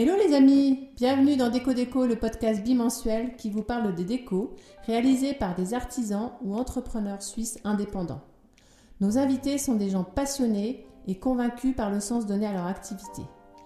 Hello 0.00 0.14
les 0.14 0.32
amis, 0.32 0.90
bienvenue 0.94 1.34
dans 1.34 1.48
Déco 1.50 1.72
Déco, 1.72 2.06
le 2.06 2.14
podcast 2.14 2.62
bimensuel 2.62 3.34
qui 3.34 3.50
vous 3.50 3.64
parle 3.64 3.96
des 3.96 4.04
décos 4.04 4.54
réalisés 4.86 5.34
par 5.34 5.56
des 5.56 5.74
artisans 5.74 6.30
ou 6.40 6.54
entrepreneurs 6.54 7.20
suisses 7.20 7.58
indépendants. 7.64 8.20
Nos 9.00 9.18
invités 9.18 9.58
sont 9.58 9.74
des 9.74 9.90
gens 9.90 10.04
passionnés 10.04 10.86
et 11.08 11.18
convaincus 11.18 11.74
par 11.74 11.90
le 11.90 11.98
sens 11.98 12.26
donné 12.26 12.46
à 12.46 12.52
leur 12.52 12.66
activité. 12.66 13.22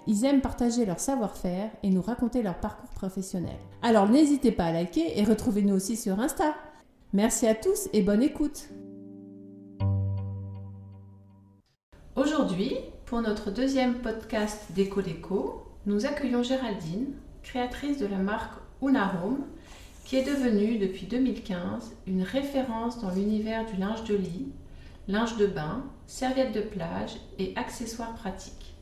Ils 0.06 0.24
aiment 0.24 0.40
partager 0.40 0.86
leur 0.86 1.00
savoir-faire 1.00 1.70
et 1.82 1.90
nous 1.90 2.00
raconter 2.00 2.42
leur 2.42 2.58
parcours 2.58 2.88
professionnel. 2.94 3.58
Alors 3.82 4.08
n'hésitez 4.08 4.52
pas 4.52 4.64
à 4.64 4.72
liker 4.72 5.20
et 5.20 5.24
retrouvez-nous 5.24 5.74
aussi 5.74 5.98
sur 5.98 6.18
Insta. 6.18 6.54
Merci 7.12 7.46
à 7.46 7.54
tous 7.54 7.90
et 7.92 8.00
bonne 8.00 8.22
écoute. 8.22 8.70
Aujourd'hui, 12.16 12.72
pour 13.04 13.20
notre 13.20 13.50
deuxième 13.50 14.00
podcast 14.00 14.64
Déco 14.74 15.02
Déco, 15.02 15.66
nous 15.84 16.06
accueillons 16.06 16.42
Géraldine, 16.45 17.14
créatrice 17.42 17.98
de 17.98 18.06
la 18.06 18.18
marque 18.18 18.54
Una 18.82 19.14
Home, 19.24 19.45
qui 20.04 20.16
est 20.16 20.24
devenue 20.24 20.78
depuis 20.78 21.06
2015 21.06 21.92
une 22.06 22.23
référence 22.23 23.00
dans 23.00 23.10
l'univers 23.10 23.66
du 23.66 23.77
linge 23.77 24.04
de 24.04 24.14
lit, 24.14 24.52
linge 25.09 25.37
de 25.38 25.46
bain, 25.46 25.84
serviettes 26.06 26.54
de 26.54 26.60
plage 26.60 27.16
et 27.38 27.52
accessoires 27.56 28.14
pratiques. 28.14 28.74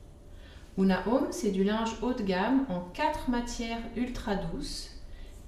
Una 0.76 1.06
Home, 1.08 1.28
c'est 1.30 1.50
du 1.50 1.64
linge 1.64 1.96
haut 2.02 2.12
de 2.12 2.22
gamme 2.22 2.66
en 2.68 2.80
4 2.80 3.30
matières 3.30 3.82
ultra 3.96 4.36
douces 4.36 4.90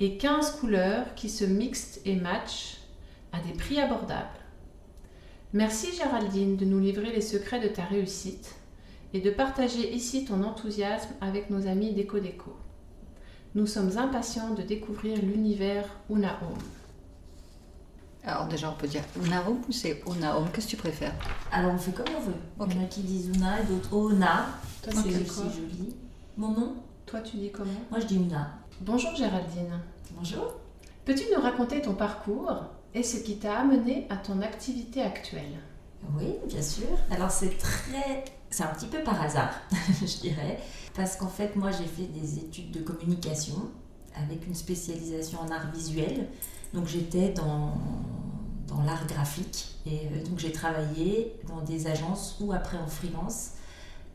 et 0.01 0.17
15 0.17 0.53
couleurs 0.53 1.15
qui 1.15 1.29
se 1.29 1.45
mixent 1.45 2.01
et 2.07 2.17
matchent 2.17 2.79
à 3.33 3.41
des 3.41 3.53
prix 3.53 3.79
abordables. 3.79 4.29
Merci 5.53 5.95
Géraldine 5.95 6.57
de 6.57 6.65
nous 6.65 6.81
livrer 6.81 7.13
les 7.13 7.21
secrets 7.21 7.61
de 7.61 7.69
ta 7.69 7.85
réussite 7.85 8.55
et 9.15 9.21
de 9.21 9.31
partager 9.31 9.93
ici 9.95 10.25
ton 10.25 10.43
enthousiasme 10.43 11.11
avec 11.21 11.51
nos 11.51 11.67
amis 11.67 11.93
Déco 11.93 12.19
Déco. 12.19 12.57
Nous 13.55 13.67
sommes 13.67 13.99
impatients 13.99 14.55
de 14.55 14.63
découvrir 14.63 15.19
l'univers 15.23 15.85
Una 16.11 16.39
Home. 16.43 16.59
Alors 18.25 18.47
déjà, 18.47 18.71
on 18.71 18.75
peut 18.75 18.87
dire 18.87 19.03
Una 19.25 19.47
Home 19.49 19.61
ou 19.69 19.73
c'est 19.73 20.03
Una 20.07 20.39
Home 20.39 20.49
Qu'est-ce 20.53 20.67
que 20.67 20.71
tu 20.71 20.77
préfères? 20.77 21.13
Alors 21.51 21.73
on 21.75 21.79
fait 21.79 21.93
comme 21.93 22.07
on 22.17 22.21
veut. 22.21 22.35
Ok. 22.61 22.69
Il 22.71 22.77
y 22.77 22.81
en 22.81 22.85
a 22.85 22.87
qui 22.89 23.01
disent 23.03 23.29
Una 23.37 23.61
et 23.61 23.65
d'autres 23.65 23.93
Ona. 23.95 24.47
Toi, 24.83 24.93
C'est 24.95 25.35
quoi? 25.35 25.45
joli. 25.51 25.95
Mon 26.37 26.49
nom? 26.53 26.77
Toi, 27.05 27.21
tu 27.21 27.37
dis 27.37 27.51
comment? 27.51 27.71
Moi 27.91 28.01
je 28.01 28.07
dis 28.07 28.17
Una. 28.17 28.53
Bonjour 28.81 29.15
Géraldine. 29.15 29.81
Bonjour. 30.13 30.55
Peux-tu 31.05 31.25
nous 31.35 31.43
raconter 31.43 31.83
ton 31.83 31.95
parcours 31.95 32.63
et 32.95 33.03
ce 33.03 33.17
qui 33.19 33.37
t'a 33.39 33.59
amené 33.59 34.07
à 34.09 34.17
ton 34.17 34.41
activité 34.41 35.03
actuelle? 35.03 35.59
Oui, 36.17 36.35
bien 36.49 36.63
sûr. 36.63 36.87
Alors 37.11 37.31
c'est 37.31 37.59
très... 37.59 38.25
C'est 38.53 38.65
un 38.65 38.69
petit 38.75 38.87
peu 38.87 39.03
par 39.03 39.21
hasard, 39.21 39.51
je 40.01 40.21
dirais. 40.21 40.59
Parce 40.95 41.17
qu'en 41.17 41.29
fait, 41.29 41.57
moi 41.57 41.71
j'ai 41.71 41.87
fait 41.87 42.05
des 42.07 42.39
études 42.39 42.71
de 42.71 42.81
communication 42.81 43.57
avec 44.15 44.47
une 44.47 44.55
spécialisation 44.55 45.41
en 45.41 45.51
art 45.51 45.71
visuel. 45.73 46.29
Donc 46.75 46.87
j'étais 46.87 47.31
dans, 47.31 47.75
dans 48.69 48.83
l'art 48.83 49.07
graphique. 49.07 49.75
Et 49.87 50.01
euh, 50.13 50.25
donc 50.29 50.39
j'ai 50.39 50.53
travaillé 50.53 51.35
dans 51.49 51.63
des 51.63 51.87
agences 51.87 52.37
ou 52.41 52.53
après 52.53 52.77
en 52.77 52.87
freelance 52.87 53.53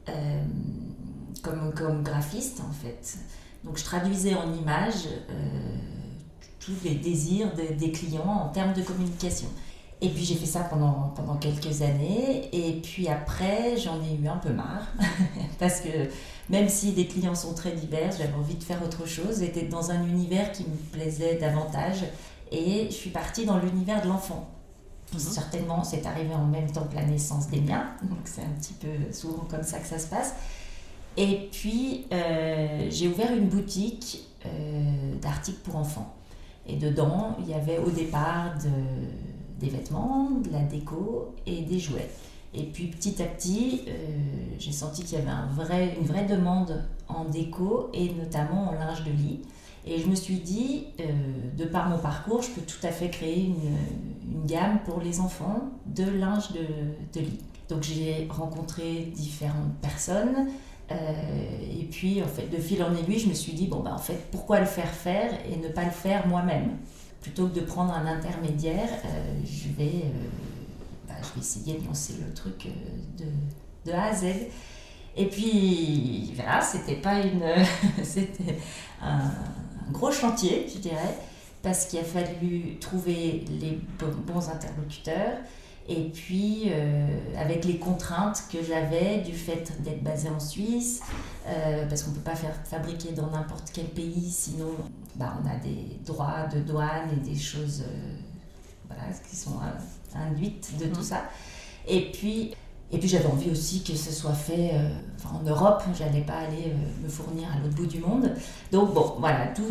euh, 0.07 0.43
comme, 1.41 1.73
comme 1.73 2.03
graphiste 2.03 2.61
en 2.61 2.71
fait. 2.71 3.17
Donc 3.63 3.77
je 3.77 3.83
traduisais 3.83 4.35
en 4.35 4.53
images 4.53 5.07
euh, 5.31 5.75
tous 6.59 6.73
les 6.83 6.95
désirs 6.95 7.53
de- 7.55 7.73
des 7.73 7.91
clients 7.91 8.23
en 8.27 8.49
termes 8.49 8.73
de 8.73 8.83
communication. 8.83 9.47
Et 9.99 10.09
puis 10.09 10.23
j'ai 10.23 10.35
fait 10.35 10.45
ça 10.45 10.59
pendant, 10.61 11.11
pendant 11.15 11.35
quelques 11.37 11.81
années. 11.81 12.49
Et 12.53 12.73
puis 12.81 13.07
après, 13.07 13.77
j'en 13.77 13.99
ai 14.03 14.13
eu 14.21 14.27
un 14.27 14.37
peu 14.37 14.51
marre. 14.53 14.87
Parce 15.59 15.81
que 15.81 15.89
même 16.49 16.69
si 16.69 16.91
les 16.91 17.07
clients 17.07 17.33
sont 17.35 17.53
très 17.55 17.71
divers, 17.71 18.11
j'avais 18.15 18.33
envie 18.35 18.55
de 18.55 18.63
faire 18.63 18.81
autre 18.83 19.07
chose. 19.07 19.39
J'étais 19.39 19.63
dans 19.63 19.89
un 19.89 20.03
univers 20.05 20.51
qui 20.51 20.63
me 20.63 20.75
plaisait 20.91 21.35
davantage. 21.39 22.03
Et 22.51 22.85
je 22.89 22.95
suis 22.95 23.09
partie 23.09 23.45
dans 23.45 23.57
l'univers 23.57 24.01
de 24.03 24.07
l'enfant. 24.07 24.47
Certainement, 25.17 25.83
c'est 25.83 26.05
arrivé 26.05 26.33
en 26.35 26.45
même 26.45 26.69
temps 26.71 26.83
que 26.83 26.95
la 26.95 27.03
naissance 27.03 27.47
des 27.47 27.61
miens. 27.61 27.87
Donc 28.03 28.19
c'est 28.25 28.41
un 28.41 28.59
petit 28.59 28.73
peu 28.73 29.11
souvent 29.11 29.45
comme 29.49 29.63
ça 29.63 29.79
que 29.79 29.87
ça 29.87 29.97
se 29.97 30.07
passe. 30.07 30.35
Et 31.15 31.49
puis, 31.51 32.05
euh, 32.13 32.87
j'ai 32.91 33.07
ouvert 33.07 33.33
une 33.33 33.47
boutique 33.47 34.27
euh, 34.45 35.15
d'articles 35.19 35.61
pour 35.63 35.77
enfants. 35.77 36.13
Et 36.67 36.75
dedans, 36.75 37.35
il 37.39 37.49
y 37.49 37.53
avait 37.55 37.79
au 37.79 37.89
départ 37.89 38.53
de- 38.63 39.07
des 39.59 39.69
vêtements, 39.69 40.29
de 40.43 40.51
la 40.51 40.61
déco 40.61 41.35
et 41.45 41.61
des 41.61 41.79
jouets. 41.79 42.09
Et 42.53 42.63
puis 42.63 42.87
petit 42.87 43.21
à 43.21 43.25
petit, 43.25 43.83
euh, 43.87 43.91
j'ai 44.57 44.71
senti 44.71 45.03
qu'il 45.03 45.19
y 45.19 45.21
avait 45.21 45.95
une 45.99 46.05
vraie 46.05 46.25
demande 46.25 46.83
en 47.07 47.25
déco 47.25 47.89
et 47.93 48.11
notamment 48.13 48.69
en 48.69 48.71
linge 48.73 49.03
de 49.03 49.11
lit. 49.11 49.41
Et 49.85 49.99
je 49.99 50.07
me 50.07 50.15
suis 50.15 50.39
dit, 50.39 50.87
euh, 50.99 51.03
de 51.57 51.65
par 51.65 51.89
mon 51.89 51.97
parcours, 51.97 52.41
je 52.41 52.49
peux 52.49 52.61
tout 52.61 52.85
à 52.85 52.91
fait 52.91 53.09
créer 53.09 53.45
une, 53.45 53.55
gamme 54.45 54.79
pour 54.85 55.01
les 55.01 55.19
enfants 55.19 55.69
de 55.85 56.03
linge 56.03 56.49
de, 56.51 57.19
lit. 57.19 57.39
Donc 57.69 57.83
j'ai 57.83 58.27
rencontré 58.29 59.11
différentes 59.15 59.73
personnes. 59.81 60.49
euh, 60.91 61.79
et 61.79 61.83
puis, 61.85 62.21
en 62.21 62.27
fait, 62.27 62.47
de 62.47 62.57
fil 62.57 62.81
en 62.83 62.95
aiguille, 62.95 63.19
je 63.19 63.29
me 63.29 63.33
suis 63.33 63.53
dit, 63.53 63.67
bon, 63.67 63.79
bah, 63.79 63.93
en 63.93 63.97
fait, 63.97 64.29
pourquoi 64.31 64.59
le 64.59 64.65
faire 64.65 64.89
faire 64.89 65.31
et 65.51 65.57
ne 65.57 65.69
pas 65.69 65.83
le 65.83 65.91
faire 65.91 66.27
moi-même? 66.27 66.77
Plutôt 67.21 67.47
que 67.47 67.55
de 67.59 67.65
prendre 67.65 67.93
un 67.93 68.05
intermédiaire, 68.05 68.89
euh, 69.05 69.39
je, 69.45 69.69
vais, 69.77 70.03
euh, 70.05 70.27
bah, 71.07 71.15
je 71.21 71.33
vais 71.35 71.39
essayer 71.41 71.77
de 71.79 71.85
lancer 71.85 72.13
le 72.25 72.33
truc 72.33 72.67
euh, 72.67 73.23
de, 73.85 73.91
de 73.91 73.95
A 73.95 74.05
à 74.05 74.13
Z. 74.15 74.25
Et 75.15 75.25
puis, 75.27 76.31
voilà, 76.35 76.61
c'était 76.61 76.95
pas 76.95 77.19
une. 77.21 77.43
c'était 78.03 78.57
un, 79.01 79.17
un 79.87 79.91
gros 79.91 80.11
chantier, 80.11 80.67
je 80.73 80.79
dirais, 80.79 81.17
parce 81.63 81.85
qu'il 81.85 81.99
a 81.99 82.03
fallu 82.03 82.77
trouver 82.79 83.45
les 83.61 83.79
bo- 83.99 84.11
bons 84.27 84.49
interlocuteurs. 84.49 85.37
Et 85.89 86.09
puis, 86.09 86.63
euh, 86.69 87.07
avec 87.37 87.63
les 87.63 87.77
contraintes 87.77 88.43
que 88.51 88.57
j'avais 88.61 89.19
du 89.21 89.31
fait 89.33 89.71
d'être 89.83 90.03
basée 90.03 90.29
en 90.29 90.39
Suisse, 90.39 91.01
euh, 91.47 91.87
parce 91.87 92.03
qu'on 92.03 92.11
ne 92.11 92.15
peut 92.15 92.21
pas 92.21 92.35
faire 92.35 92.55
fabriquer 92.65 93.13
dans 93.13 93.27
n'importe 93.31 93.69
quel 93.73 93.85
pays, 93.85 94.29
sinon 94.29 94.71
bah, 95.15 95.33
on 95.41 95.47
a 95.49 95.55
des 95.55 95.97
droits 96.05 96.45
de 96.53 96.59
douane 96.59 97.09
et 97.13 97.29
des 97.29 97.37
choses 97.39 97.83
euh, 97.87 98.15
voilà, 98.87 99.03
qui 99.29 99.35
sont 99.35 99.53
induites 100.13 100.77
de 100.77 100.85
tout 100.87 100.97
Mhm. 100.99 101.03
ça. 101.05 101.23
Et 101.87 102.11
puis, 102.11 102.53
et 102.91 102.97
puis 102.99 103.07
j'avais 103.07 103.27
envie 103.27 103.49
aussi 103.51 103.81
que 103.83 103.93
ce 103.95 104.11
soit 104.11 104.33
fait 104.33 104.71
euh, 104.73 104.89
enfin, 105.17 105.37
en 105.39 105.43
Europe, 105.43 105.83
j'allais 105.97 106.21
pas 106.21 106.39
aller 106.39 106.65
euh, 106.67 107.03
me 107.03 107.07
fournir 107.09 107.47
à 107.49 107.59
l'autre 107.63 107.75
bout 107.75 107.85
du 107.85 107.99
monde. 107.99 108.29
Donc 108.73 108.93
bon, 108.93 109.15
voilà, 109.19 109.47
tout, 109.47 109.63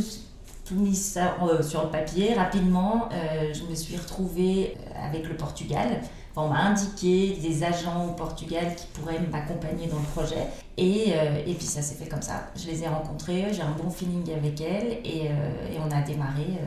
tout 0.67 0.75
mis 0.75 0.97
ça 0.97 1.37
sur 1.63 1.85
le 1.85 1.91
papier 1.91 2.35
rapidement. 2.35 3.09
euh, 3.13 3.55
je 3.55 3.63
me 3.71 3.75
suis 3.75 3.97
retrouvée 3.97 4.77
euh, 4.77 5.07
avec 5.09 5.29
le 5.29 5.37
Portugal. 5.37 6.01
On 6.35 6.49
m'a 6.49 6.65
indiqué 6.65 7.39
des 7.41 7.65
agents 7.65 8.05
au 8.09 8.13
Portugal 8.13 8.75
qui 8.77 8.87
pourraient 8.89 9.21
m'accompagner 9.33 9.87
dans 9.87 9.99
le 9.99 10.05
projet. 10.05 10.47
Et, 10.77 11.13
euh, 11.15 11.39
et 11.47 11.55
puis 11.55 11.65
ça 11.67 11.81
s'est 11.81 11.95
fait 11.95 12.09
comme 12.09 12.21
ça. 12.21 12.49
Je 12.57 12.67
les 12.67 12.83
ai 12.83 12.89
rencontrées, 12.89 13.47
j'ai 13.53 13.63
un 13.63 13.71
bon 13.71 13.89
feeling 13.89 14.31
avec 14.35 14.61
elles 14.61 14.99
et, 15.05 15.27
et 15.27 15.79
on 15.79 15.91
a 15.91 16.03
démarré 16.03 16.59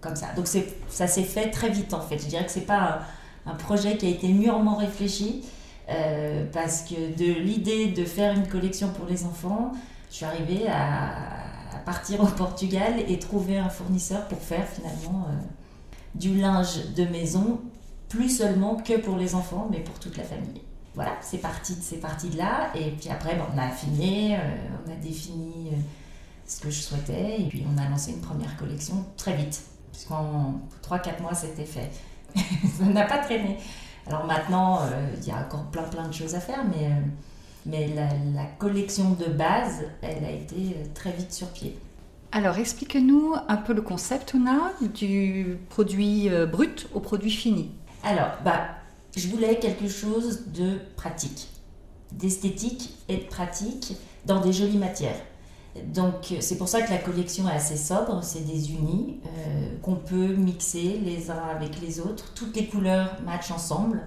comme 0.00 0.16
ça. 0.16 0.28
Donc 0.34 0.48
ça 0.88 1.06
s'est 1.06 1.22
fait 1.22 1.50
très 1.50 1.68
vite 1.68 1.94
en 1.94 2.00
fait. 2.00 2.18
Je 2.18 2.26
dirais 2.26 2.44
que 2.44 2.50
c'est 2.50 2.66
pas 2.66 3.04
un, 3.46 3.52
un 3.52 3.54
projet 3.54 3.96
qui 3.96 4.06
a 4.06 4.08
été 4.08 4.28
mûrement 4.28 4.74
réfléchi 4.76 5.44
parce 6.52 6.82
que 6.82 7.16
de 7.16 7.40
l'idée 7.40 7.86
de 7.88 8.04
faire 8.04 8.34
une 8.34 8.48
collection 8.48 8.88
pour 8.88 9.06
les 9.06 9.24
enfants, 9.24 9.70
je 10.10 10.16
suis 10.16 10.24
arrivée 10.24 10.66
à, 10.68 11.45
partir 11.76 12.22
au 12.22 12.26
Portugal 12.26 12.94
et 13.08 13.18
trouver 13.18 13.58
un 13.58 13.68
fournisseur 13.68 14.26
pour 14.28 14.38
faire 14.38 14.66
finalement 14.66 15.26
euh, 15.28 15.34
du 16.14 16.36
linge 16.36 16.92
de 16.94 17.04
maison, 17.04 17.60
plus 18.08 18.28
seulement 18.28 18.76
que 18.76 18.98
pour 18.98 19.16
les 19.16 19.34
enfants, 19.34 19.68
mais 19.70 19.80
pour 19.80 19.98
toute 19.98 20.16
la 20.16 20.24
famille. 20.24 20.62
Voilà, 20.94 21.12
c'est 21.20 21.38
parti, 21.38 21.76
c'est 21.80 22.00
parti 22.00 22.30
de 22.30 22.38
là. 22.38 22.70
Et 22.74 22.90
puis 22.92 23.10
après, 23.10 23.38
on 23.52 23.58
a 23.58 23.64
affiné, 23.64 24.36
euh, 24.36 24.40
on 24.86 24.92
a 24.92 24.96
défini 24.96 25.68
euh, 25.72 25.76
ce 26.46 26.60
que 26.60 26.70
je 26.70 26.80
souhaitais, 26.80 27.42
et 27.42 27.48
puis 27.48 27.64
on 27.70 27.78
a 27.78 27.88
lancé 27.88 28.12
une 28.12 28.20
première 28.20 28.56
collection 28.56 29.04
très 29.16 29.36
vite, 29.36 29.62
puisqu'en 29.92 30.60
3-4 30.82 31.20
mois, 31.20 31.34
c'était 31.34 31.64
fait. 31.64 31.90
Ça 32.34 32.84
n'a 32.84 33.04
pas 33.04 33.18
traîné. 33.18 33.58
Alors 34.06 34.24
maintenant, 34.24 34.80
il 35.20 35.26
y 35.26 35.32
a 35.32 35.38
encore 35.38 35.64
plein 35.64 35.82
plein 35.82 36.06
de 36.06 36.14
choses 36.14 36.34
à 36.34 36.40
faire, 36.40 36.64
mais, 36.64 36.90
mais 37.66 37.88
la, 37.88 38.08
la 38.34 38.46
collection 38.58 39.10
de 39.10 39.26
base, 39.26 39.84
elle 40.02 40.24
a 40.24 40.30
été 40.30 40.54
euh, 40.54 40.84
très 40.94 41.12
vite 41.12 41.32
sur 41.32 41.48
pied. 41.48 41.78
Alors, 42.32 42.58
explique-nous 42.58 43.34
un 43.48 43.56
peu 43.56 43.72
le 43.72 43.82
concept, 43.82 44.34
Una, 44.34 44.72
du 44.80 45.58
produit 45.68 46.28
euh, 46.28 46.46
brut 46.46 46.88
au 46.94 47.00
produit 47.00 47.30
fini. 47.30 47.70
Alors, 48.02 48.30
bah, 48.44 48.68
je 49.16 49.28
voulais 49.28 49.58
quelque 49.58 49.88
chose 49.88 50.46
de 50.48 50.78
pratique, 50.96 51.48
d'esthétique 52.12 52.94
et 53.08 53.16
de 53.16 53.24
pratique 53.24 53.96
dans 54.26 54.40
des 54.40 54.52
jolies 54.52 54.78
matières. 54.78 55.20
Donc, 55.84 56.32
euh, 56.32 56.36
c'est 56.40 56.58
pour 56.58 56.68
ça 56.68 56.82
que 56.82 56.90
la 56.90 56.98
collection 56.98 57.48
est 57.48 57.54
assez 57.54 57.76
sobre, 57.76 58.22
c'est 58.22 58.46
des 58.46 58.70
unis 58.72 59.20
euh, 59.24 59.76
qu'on 59.82 59.96
peut 59.96 60.34
mixer 60.34 61.00
les 61.04 61.30
uns 61.30 61.44
avec 61.54 61.80
les 61.80 62.00
autres. 62.00 62.32
Toutes 62.34 62.56
les 62.56 62.66
couleurs 62.66 63.16
matchent 63.24 63.50
ensemble. 63.50 64.02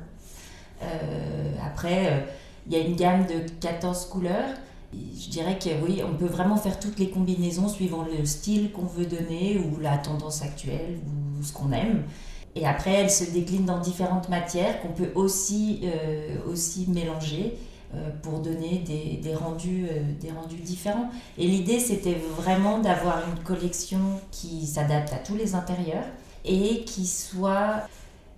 Euh, 0.82 1.54
après, 1.66 2.28
il 2.70 2.78
y 2.78 2.82
a 2.82 2.86
une 2.86 2.96
gamme 2.96 3.26
de 3.26 3.50
14 3.60 4.06
couleurs 4.06 4.54
Je 4.94 5.30
dirais 5.30 5.58
que 5.58 5.70
oui, 5.84 6.02
on 6.08 6.16
peut 6.16 6.28
vraiment 6.28 6.56
faire 6.56 6.80
toutes 6.80 7.00
les 7.00 7.10
combinaisons 7.10 7.68
suivant 7.68 8.04
le 8.04 8.26
style 8.26 8.72
qu'on 8.72 8.86
veut 8.86 9.06
donner 9.06 9.58
ou 9.58 9.80
la 9.80 9.98
tendance 9.98 10.44
actuelle 10.44 11.00
ou 11.08 11.44
ce 11.44 11.52
qu'on 11.52 11.72
aime. 11.72 12.04
Et 12.56 12.66
après, 12.66 12.92
elle 12.92 13.10
se 13.12 13.24
décline 13.32 13.66
dans 13.66 13.80
différentes 13.80 14.30
matières 14.30 14.82
qu'on 14.82 14.90
peut 14.90 15.12
aussi, 15.16 15.82
euh, 15.84 16.38
aussi 16.48 16.88
mélanger 16.90 17.58
euh, 17.94 18.10
pour 18.22 18.40
donner 18.40 18.84
des, 18.86 19.20
des 19.22 19.36
rendus, 19.36 19.88
euh, 19.90 20.02
des 20.20 20.32
rendus 20.32 20.58
différents. 20.58 21.10
Et 21.38 21.48
l'idée, 21.48 21.80
c'était 21.80 22.18
vraiment 22.38 22.80
d'avoir 22.80 23.24
une 23.28 23.44
collection 23.44 24.00
qui 24.32 24.68
s'adapte 24.68 25.14
à 25.14 25.18
tous 25.18 25.36
les 25.36 25.56
intérieurs 25.56 26.06
et 26.46 26.84
qui 26.86 27.06
soit 27.06 27.84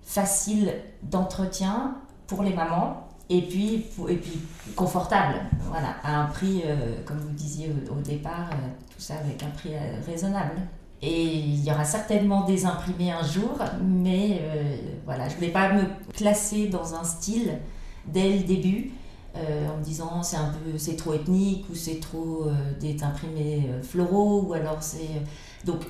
facile 0.02 0.74
d'entretien 1.02 1.96
pour 2.26 2.42
les 2.42 2.52
mamans 2.52 3.08
et 3.38 3.42
puis, 3.42 3.86
et 4.08 4.16
puis 4.16 4.40
confortable, 4.76 5.40
voilà, 5.68 5.96
à 6.02 6.22
un 6.22 6.26
prix, 6.26 6.62
comme 7.04 7.18
vous 7.18 7.30
disiez 7.30 7.70
au, 7.90 8.00
départ, 8.00 8.50
tout 8.94 9.00
ça 9.00 9.14
avec 9.14 9.42
un 9.42 9.50
prix 9.50 9.70
raisonnable. 10.06 10.60
Et 11.02 11.24
il 11.24 11.64
y 11.64 11.70
aura 11.70 11.84
certainement 11.84 12.44
des 12.44 12.64
imprimés 12.64 13.10
un 13.10 13.24
jour, 13.24 13.58
mais 13.82 14.40
euh, 14.40 14.76
voilà, 15.04 15.28
je 15.28 15.34
ne 15.34 15.38
voulais 15.40 15.50
pas 15.50 15.72
me 15.72 15.82
classer 16.14 16.68
dans 16.68 16.94
un 16.94 17.02
style 17.02 17.58
dès 18.06 18.36
le 18.36 18.44
début. 18.44 18.92
Euh, 19.34 19.66
en 19.70 19.78
me 19.78 19.82
disant 19.82 20.22
c'est 20.22 20.36
un 20.36 20.50
peu 20.50 20.76
c'est 20.76 20.94
trop 20.94 21.14
ethnique 21.14 21.64
ou 21.70 21.74
c'est 21.74 22.00
trop 22.00 22.44
euh, 22.44 22.52
des 22.78 23.02
imprimés 23.02 23.66
floraux 23.82 24.42
ou 24.42 24.52
alors 24.52 24.82
c'est 24.82 25.22
donc 25.64 25.80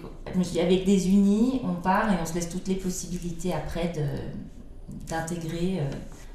avec 0.61 0.85
des 0.85 1.09
unis 1.09 1.61
on 1.65 1.75
part 1.75 2.13
et 2.13 2.15
on 2.23 2.25
se 2.25 2.35
laisse 2.35 2.49
toutes 2.49 2.69
les 2.69 2.77
possibilités 2.77 3.53
après 3.53 3.93
d'intégrer 5.09 5.81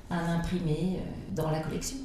un 0.09 0.35
imprimé 0.35 0.99
dans 1.35 1.51
la 1.51 1.59
collection. 1.59 1.97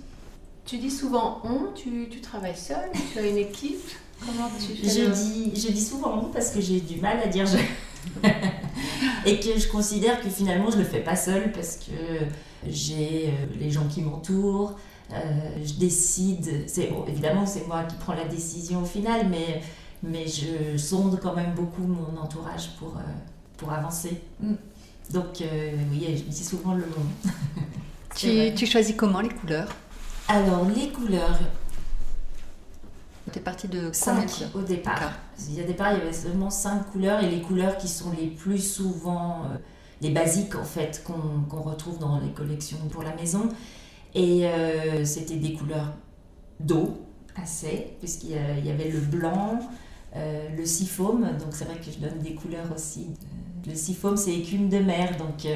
Tu 0.64 0.78
dis 0.78 0.90
souvent 0.90 1.40
on, 1.44 1.72
tu, 1.75 2.08
tu 2.10 2.20
travailles 2.20 2.56
seul, 2.56 2.90
tu 3.12 3.19
as 3.19 3.26
une 3.26 3.38
équipe 3.38 3.90
Comment 4.25 4.49
tu 4.58 4.75
fais 4.76 4.88
je, 4.88 5.10
dis, 5.10 5.52
je 5.60 5.72
dis 5.72 5.84
souvent 5.84 6.20
on 6.22 6.25
parce 6.26 6.50
que 6.50 6.60
j'ai 6.60 6.81
du 6.81 7.00
mal 7.00 7.19
à 7.19 7.26
dire 7.26 7.46
je. 7.46 7.58
et 9.26 9.40
que 9.40 9.58
je 9.58 9.69
considère 9.69 10.20
que 10.20 10.28
finalement 10.28 10.70
je 10.70 10.78
le 10.78 10.84
fais 10.84 11.00
pas 11.00 11.16
seule 11.16 11.52
parce 11.52 11.76
que 11.76 12.26
j'ai 12.66 13.28
euh, 13.28 13.46
les 13.58 13.70
gens 13.70 13.87
qui 13.87 14.02
m'entourent, 14.02 14.75
euh, 15.12 15.16
je 15.64 15.75
décide, 15.75 16.64
c'est 16.66 16.90
évidemment 17.08 17.46
c'est 17.46 17.66
moi 17.66 17.84
qui 17.84 17.96
prends 17.96 18.14
la 18.14 18.25
décision 18.25 18.82
au 18.82 18.87
final, 18.87 19.28
mais, 19.28 19.60
mais 20.02 20.26
je 20.26 20.76
sonde 20.76 21.19
quand 21.20 21.34
même 21.34 21.55
beaucoup 21.55 21.82
mon 21.82 22.20
entourage 22.20 22.76
pour, 22.78 22.96
euh, 22.96 23.12
pour 23.56 23.72
avancer. 23.72 24.20
Mm. 24.40 24.55
Donc 25.12 25.43
oui, 25.90 26.06
je 26.16 26.22
dis 26.22 26.44
souvent 26.44 26.75
le 26.75 26.82
nom. 26.82 27.05
tu, 28.14 28.54
tu 28.54 28.66
choisis 28.66 28.94
comment 28.96 29.20
les 29.20 29.30
couleurs 29.30 29.68
Alors 30.28 30.66
les 30.74 30.88
couleurs, 30.90 31.38
T'es 33.32 33.40
parti 33.40 33.66
de 33.66 33.90
5 33.92 34.50
au 34.54 34.60
départ. 34.60 35.12
Il 35.48 35.54
y 35.54 35.60
a 35.60 35.64
départ, 35.64 35.92
il 35.92 35.98
y 35.98 36.02
avait 36.02 36.12
seulement 36.12 36.50
5 36.50 36.90
couleurs 36.90 37.22
et 37.24 37.30
les 37.30 37.40
couleurs 37.40 37.78
qui 37.78 37.88
sont 37.88 38.12
les 38.18 38.26
plus 38.26 38.58
souvent 38.58 39.44
euh, 39.44 39.56
les 40.02 40.10
basiques 40.10 40.54
en 40.54 40.64
fait 40.64 41.02
qu'on 41.04 41.60
retrouve 41.62 41.98
dans 41.98 42.20
les 42.20 42.30
collections 42.32 42.76
pour 42.90 43.02
la 43.02 43.14
maison. 43.14 43.48
Et 44.14 44.46
euh, 44.46 45.04
c'était 45.06 45.36
des 45.36 45.54
couleurs 45.54 45.94
d'eau 46.60 46.98
assez, 47.40 47.96
puisqu'il 48.00 48.32
y 48.32 48.70
avait 48.70 48.90
le 48.90 49.00
blanc, 49.00 49.58
euh, 50.14 50.48
le 50.54 50.66
seafoam, 50.66 51.22
donc 51.38 51.52
c'est 51.52 51.64
vrai 51.64 51.76
que 51.76 51.90
je 51.90 51.98
donne 51.98 52.18
des 52.18 52.34
couleurs 52.34 52.70
aussi. 52.74 53.06
Le 53.66 53.74
seafoam 53.74 54.18
c'est 54.18 54.34
écume 54.34 54.68
de 54.68 54.78
mer, 54.78 55.16
donc 55.16 55.46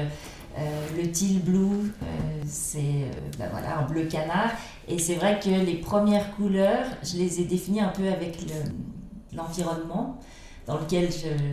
le 0.97 1.11
teal 1.11 1.39
blue, 1.39 1.57
euh, 1.57 2.41
c'est 2.45 2.79
euh, 2.79 3.11
bah 3.37 3.45
voilà, 3.51 3.79
un 3.79 3.83
bleu 3.83 4.05
canard. 4.05 4.51
Et 4.87 4.97
c'est 4.99 5.15
vrai 5.15 5.39
que 5.39 5.49
les 5.49 5.75
premières 5.75 6.35
couleurs, 6.35 6.85
je 7.03 7.17
les 7.17 7.41
ai 7.41 7.45
définies 7.45 7.81
un 7.81 7.89
peu 7.89 8.07
avec 8.07 8.37
l'environnement 9.33 10.19
dans 10.65 10.77
lequel 10.77 11.09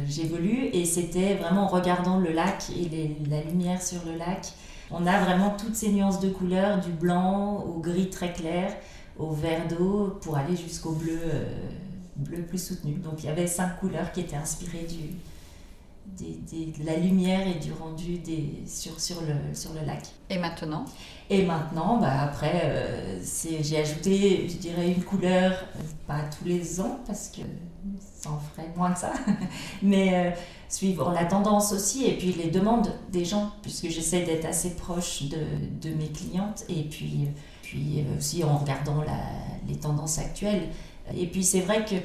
j'évolue. 0.08 0.68
Et 0.72 0.84
c'était 0.84 1.34
vraiment 1.34 1.64
en 1.64 1.68
regardant 1.68 2.18
le 2.18 2.32
lac 2.32 2.70
et 2.70 3.16
la 3.28 3.42
lumière 3.42 3.82
sur 3.82 4.04
le 4.06 4.16
lac. 4.16 4.52
On 4.90 5.06
a 5.06 5.18
vraiment 5.24 5.50
toutes 5.50 5.76
ces 5.76 5.90
nuances 5.90 6.20
de 6.20 6.28
couleurs, 6.28 6.80
du 6.80 6.90
blanc 6.90 7.64
au 7.64 7.80
gris 7.80 8.10
très 8.10 8.32
clair, 8.32 8.74
au 9.18 9.30
vert 9.30 9.66
d'eau, 9.68 10.18
pour 10.20 10.36
aller 10.36 10.56
jusqu'au 10.56 10.92
bleu, 10.92 11.18
bleu 12.16 12.42
plus 12.42 12.62
soutenu. 12.62 12.94
Donc 12.94 13.22
il 13.22 13.26
y 13.26 13.28
avait 13.28 13.46
cinq 13.46 13.80
couleurs 13.80 14.12
qui 14.12 14.20
étaient 14.20 14.36
inspirées 14.36 14.86
du, 14.88 15.14
de 16.16 16.86
la 16.86 16.96
lumière 16.96 17.46
et 17.46 17.58
du 17.58 17.72
rendu 17.72 18.18
des, 18.18 18.62
sur, 18.66 19.00
sur, 19.00 19.20
le, 19.22 19.54
sur 19.54 19.72
le 19.72 19.84
lac. 19.86 20.02
Et 20.30 20.38
maintenant? 20.38 20.84
Et 21.30 21.44
maintenant, 21.44 21.96
bah 21.98 22.22
après, 22.22 22.62
euh, 22.64 23.20
j'ai 23.62 23.78
ajouté, 23.78 24.48
je 24.48 24.56
dirais, 24.56 24.92
une 24.92 25.02
couleur, 25.02 25.52
euh, 25.52 25.82
pas 26.06 26.20
tous 26.38 26.46
les 26.46 26.80
ans, 26.80 27.00
parce 27.06 27.28
que 27.28 27.40
ça 27.98 28.30
en 28.30 28.38
ferait 28.38 28.68
moins 28.76 28.92
que 28.92 29.00
ça, 29.00 29.12
mais 29.82 30.14
euh, 30.14 30.30
suivant 30.68 31.10
la 31.10 31.24
tendance 31.24 31.72
aussi, 31.72 32.04
et 32.04 32.16
puis 32.16 32.32
les 32.32 32.50
demandes 32.50 32.92
des 33.10 33.24
gens, 33.24 33.50
puisque 33.62 33.88
j'essaie 33.88 34.24
d'être 34.24 34.44
assez 34.44 34.76
proche 34.76 35.24
de, 35.24 35.38
de, 35.80 35.94
mes 35.94 36.08
clientes, 36.08 36.64
et 36.68 36.82
puis, 36.84 37.28
puis 37.62 38.04
aussi 38.18 38.44
en 38.44 38.58
regardant 38.58 39.02
la, 39.02 39.18
les 39.66 39.76
tendances 39.76 40.18
actuelles. 40.18 40.68
Et 41.14 41.26
puis 41.26 41.44
c'est 41.44 41.60
vrai 41.60 41.84
que 41.84 41.96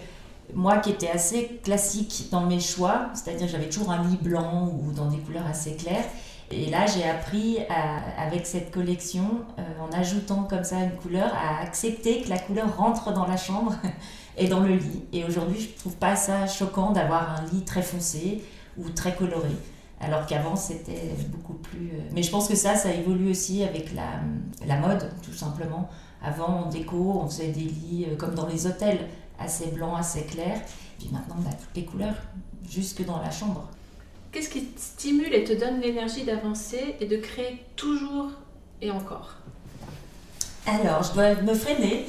moi 0.53 0.77
qui 0.77 0.91
étais 0.91 1.09
assez 1.09 1.59
classique 1.63 2.27
dans 2.31 2.45
mes 2.45 2.59
choix, 2.59 3.09
c'est-à-dire 3.13 3.47
j'avais 3.47 3.69
toujours 3.69 3.91
un 3.91 4.03
lit 4.07 4.17
blanc 4.21 4.71
ou 4.71 4.91
dans 4.91 5.07
des 5.07 5.17
couleurs 5.17 5.45
assez 5.47 5.75
claires. 5.75 6.05
Et 6.51 6.65
là, 6.65 6.87
j'ai 6.87 7.03
appris 7.07 7.59
avec 8.17 8.47
cette 8.47 8.71
collection, 8.71 9.41
euh, 9.59 9.61
en 9.79 9.95
ajoutant 9.95 10.43
comme 10.43 10.63
ça 10.63 10.79
une 10.79 10.95
couleur, 10.95 11.31
à 11.35 11.61
accepter 11.61 12.23
que 12.23 12.29
la 12.29 12.39
couleur 12.39 12.75
rentre 12.75 13.13
dans 13.13 13.27
la 13.27 13.37
chambre 13.37 13.75
et 14.37 14.47
dans 14.47 14.61
le 14.61 14.75
lit. 14.75 15.03
Et 15.13 15.23
aujourd'hui, 15.25 15.59
je 15.59 15.79
trouve 15.79 15.95
pas 15.95 16.15
ça 16.15 16.47
choquant 16.47 16.91
d'avoir 16.91 17.39
un 17.39 17.45
lit 17.53 17.63
très 17.65 17.83
foncé 17.83 18.43
ou 18.77 18.89
très 18.89 19.15
coloré. 19.15 19.51
Alors 20.01 20.25
qu'avant, 20.25 20.55
c'était 20.55 21.13
beaucoup 21.29 21.53
plus. 21.53 21.89
Euh, 21.93 22.01
mais 22.13 22.23
je 22.23 22.31
pense 22.31 22.47
que 22.47 22.55
ça, 22.55 22.75
ça 22.75 22.91
évolue 22.91 23.29
aussi 23.29 23.63
avec 23.63 23.93
la, 23.93 24.21
la 24.65 24.77
mode, 24.77 25.11
tout 25.21 25.33
simplement. 25.33 25.89
Avant, 26.23 26.63
en 26.63 26.69
déco, 26.69 27.21
on 27.23 27.27
faisait 27.27 27.49
des 27.49 27.61
lits 27.61 28.07
euh, 28.09 28.15
comme 28.15 28.33
dans 28.33 28.47
les 28.47 28.65
hôtels 28.65 29.07
assez 29.39 29.67
blanc, 29.67 29.95
assez 29.95 30.23
clair. 30.23 30.61
Puis 30.97 31.09
maintenant, 31.11 31.35
on 31.43 31.49
a 31.49 31.53
toutes 31.53 31.75
les 31.75 31.85
couleurs, 31.85 32.15
jusque 32.69 33.05
dans 33.05 33.21
la 33.21 33.31
chambre. 33.31 33.69
Qu'est-ce 34.31 34.49
qui 34.49 34.63
te 34.63 34.79
stimule 34.79 35.33
et 35.33 35.43
te 35.43 35.53
donne 35.53 35.81
l'énergie 35.81 36.23
d'avancer 36.23 36.95
et 36.99 37.05
de 37.05 37.17
créer 37.17 37.63
toujours 37.75 38.31
et 38.81 38.91
encore? 38.91 39.35
Alors, 40.67 41.01
je 41.01 41.13
dois 41.13 41.35
me 41.41 41.53
freiner 41.55 42.05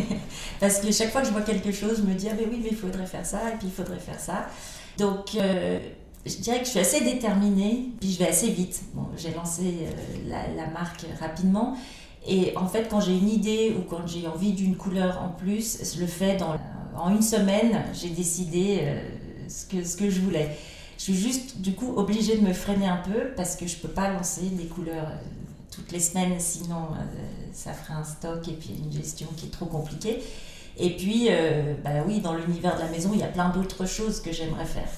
parce 0.60 0.78
que 0.80 0.92
chaque 0.92 1.10
fois 1.10 1.22
que 1.22 1.28
je 1.28 1.32
vois 1.32 1.42
quelque 1.42 1.72
chose, 1.72 1.98
je 1.98 2.02
me 2.02 2.14
dis 2.14 2.28
ah 2.30 2.34
ben 2.34 2.46
oui, 2.50 2.60
mais 2.62 2.68
il 2.70 2.76
faudrait 2.76 3.06
faire 3.06 3.24
ça 3.24 3.50
et 3.50 3.56
puis 3.56 3.68
il 3.68 3.72
faudrait 3.72 3.98
faire 3.98 4.20
ça. 4.20 4.46
Donc, 4.98 5.36
euh, 5.36 5.78
je 6.26 6.36
dirais 6.36 6.58
que 6.58 6.66
je 6.66 6.70
suis 6.70 6.80
assez 6.80 7.00
déterminée, 7.02 7.88
puis 7.98 8.12
je 8.12 8.18
vais 8.18 8.28
assez 8.28 8.50
vite. 8.50 8.82
Bon, 8.92 9.06
j'ai 9.16 9.32
lancé 9.32 9.62
euh, 9.62 10.28
la, 10.28 10.48
la, 10.54 10.66
marque 10.70 11.06
rapidement 11.18 11.78
et 12.26 12.52
en 12.56 12.66
fait, 12.66 12.88
quand 12.88 13.00
j'ai 13.00 13.16
une 13.16 13.28
idée 13.28 13.74
ou 13.78 13.82
quand 13.82 14.06
j'ai 14.06 14.26
envie 14.26 14.52
d'une 14.52 14.76
couleur 14.76 15.22
en 15.22 15.28
plus, 15.28 15.94
je 15.94 16.00
le 16.00 16.06
fais 16.06 16.36
dans, 16.36 16.56
en 16.96 17.14
une 17.14 17.22
semaine, 17.22 17.84
j'ai 17.92 18.10
décidé 18.10 18.80
euh, 18.82 19.00
ce, 19.48 19.66
que, 19.96 20.10
je 20.10 20.20
voulais. 20.20 20.56
Je 20.98 21.04
suis 21.04 21.16
juste 21.16 21.60
du 21.60 21.74
coup 21.74 21.94
obligée 21.96 22.36
de 22.36 22.46
me 22.46 22.52
freiner 22.52 22.86
un 22.86 22.98
peu 22.98 23.32
parce 23.36 23.56
que 23.56 23.66
je 23.66 23.76
ne 23.76 23.82
peux 23.82 23.88
pas 23.88 24.10
lancer 24.10 24.42
des 24.42 24.66
couleurs 24.66 25.08
euh, 25.08 25.16
toutes 25.70 25.92
les 25.92 26.00
semaines, 26.00 26.38
sinon 26.38 26.76
euh, 26.76 27.04
ça 27.52 27.72
ferait 27.72 27.94
un 27.94 28.04
stock 28.04 28.46
et 28.48 28.52
puis 28.52 28.74
une 28.84 28.92
gestion 28.92 29.26
qui 29.36 29.46
est 29.46 29.50
trop 29.50 29.66
compliquée. 29.66 30.22
Et 30.76 30.96
puis, 30.96 31.28
bah 31.84 32.02
oui, 32.04 32.18
dans 32.18 32.34
l'univers 32.34 32.74
de 32.74 32.80
la 32.80 32.88
maison, 32.88 33.10
il 33.14 33.20
y 33.20 33.22
a 33.22 33.28
plein 33.28 33.50
d'autres 33.50 33.86
choses 33.86 34.20
que 34.20 34.32
j'aimerais 34.32 34.64
faire. 34.64 34.88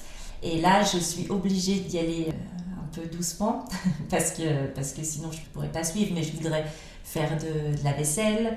Et 0.41 0.59
là, 0.59 0.81
je 0.81 0.97
suis 0.97 1.29
obligée 1.29 1.81
d'y 1.81 1.99
aller 1.99 2.29
un 2.29 2.95
peu 2.95 3.05
doucement 3.07 3.63
parce 4.09 4.31
que, 4.31 4.65
parce 4.73 4.93
que 4.93 5.03
sinon 5.03 5.31
je 5.31 5.37
ne 5.37 5.45
pourrais 5.53 5.71
pas 5.71 5.83
suivre, 5.83 6.13
mais 6.15 6.23
je 6.23 6.31
voudrais 6.31 6.65
faire 7.07 7.37
de, 7.37 7.83
la 7.83 7.93
vaisselle, 7.93 8.47
euh, 8.47 8.55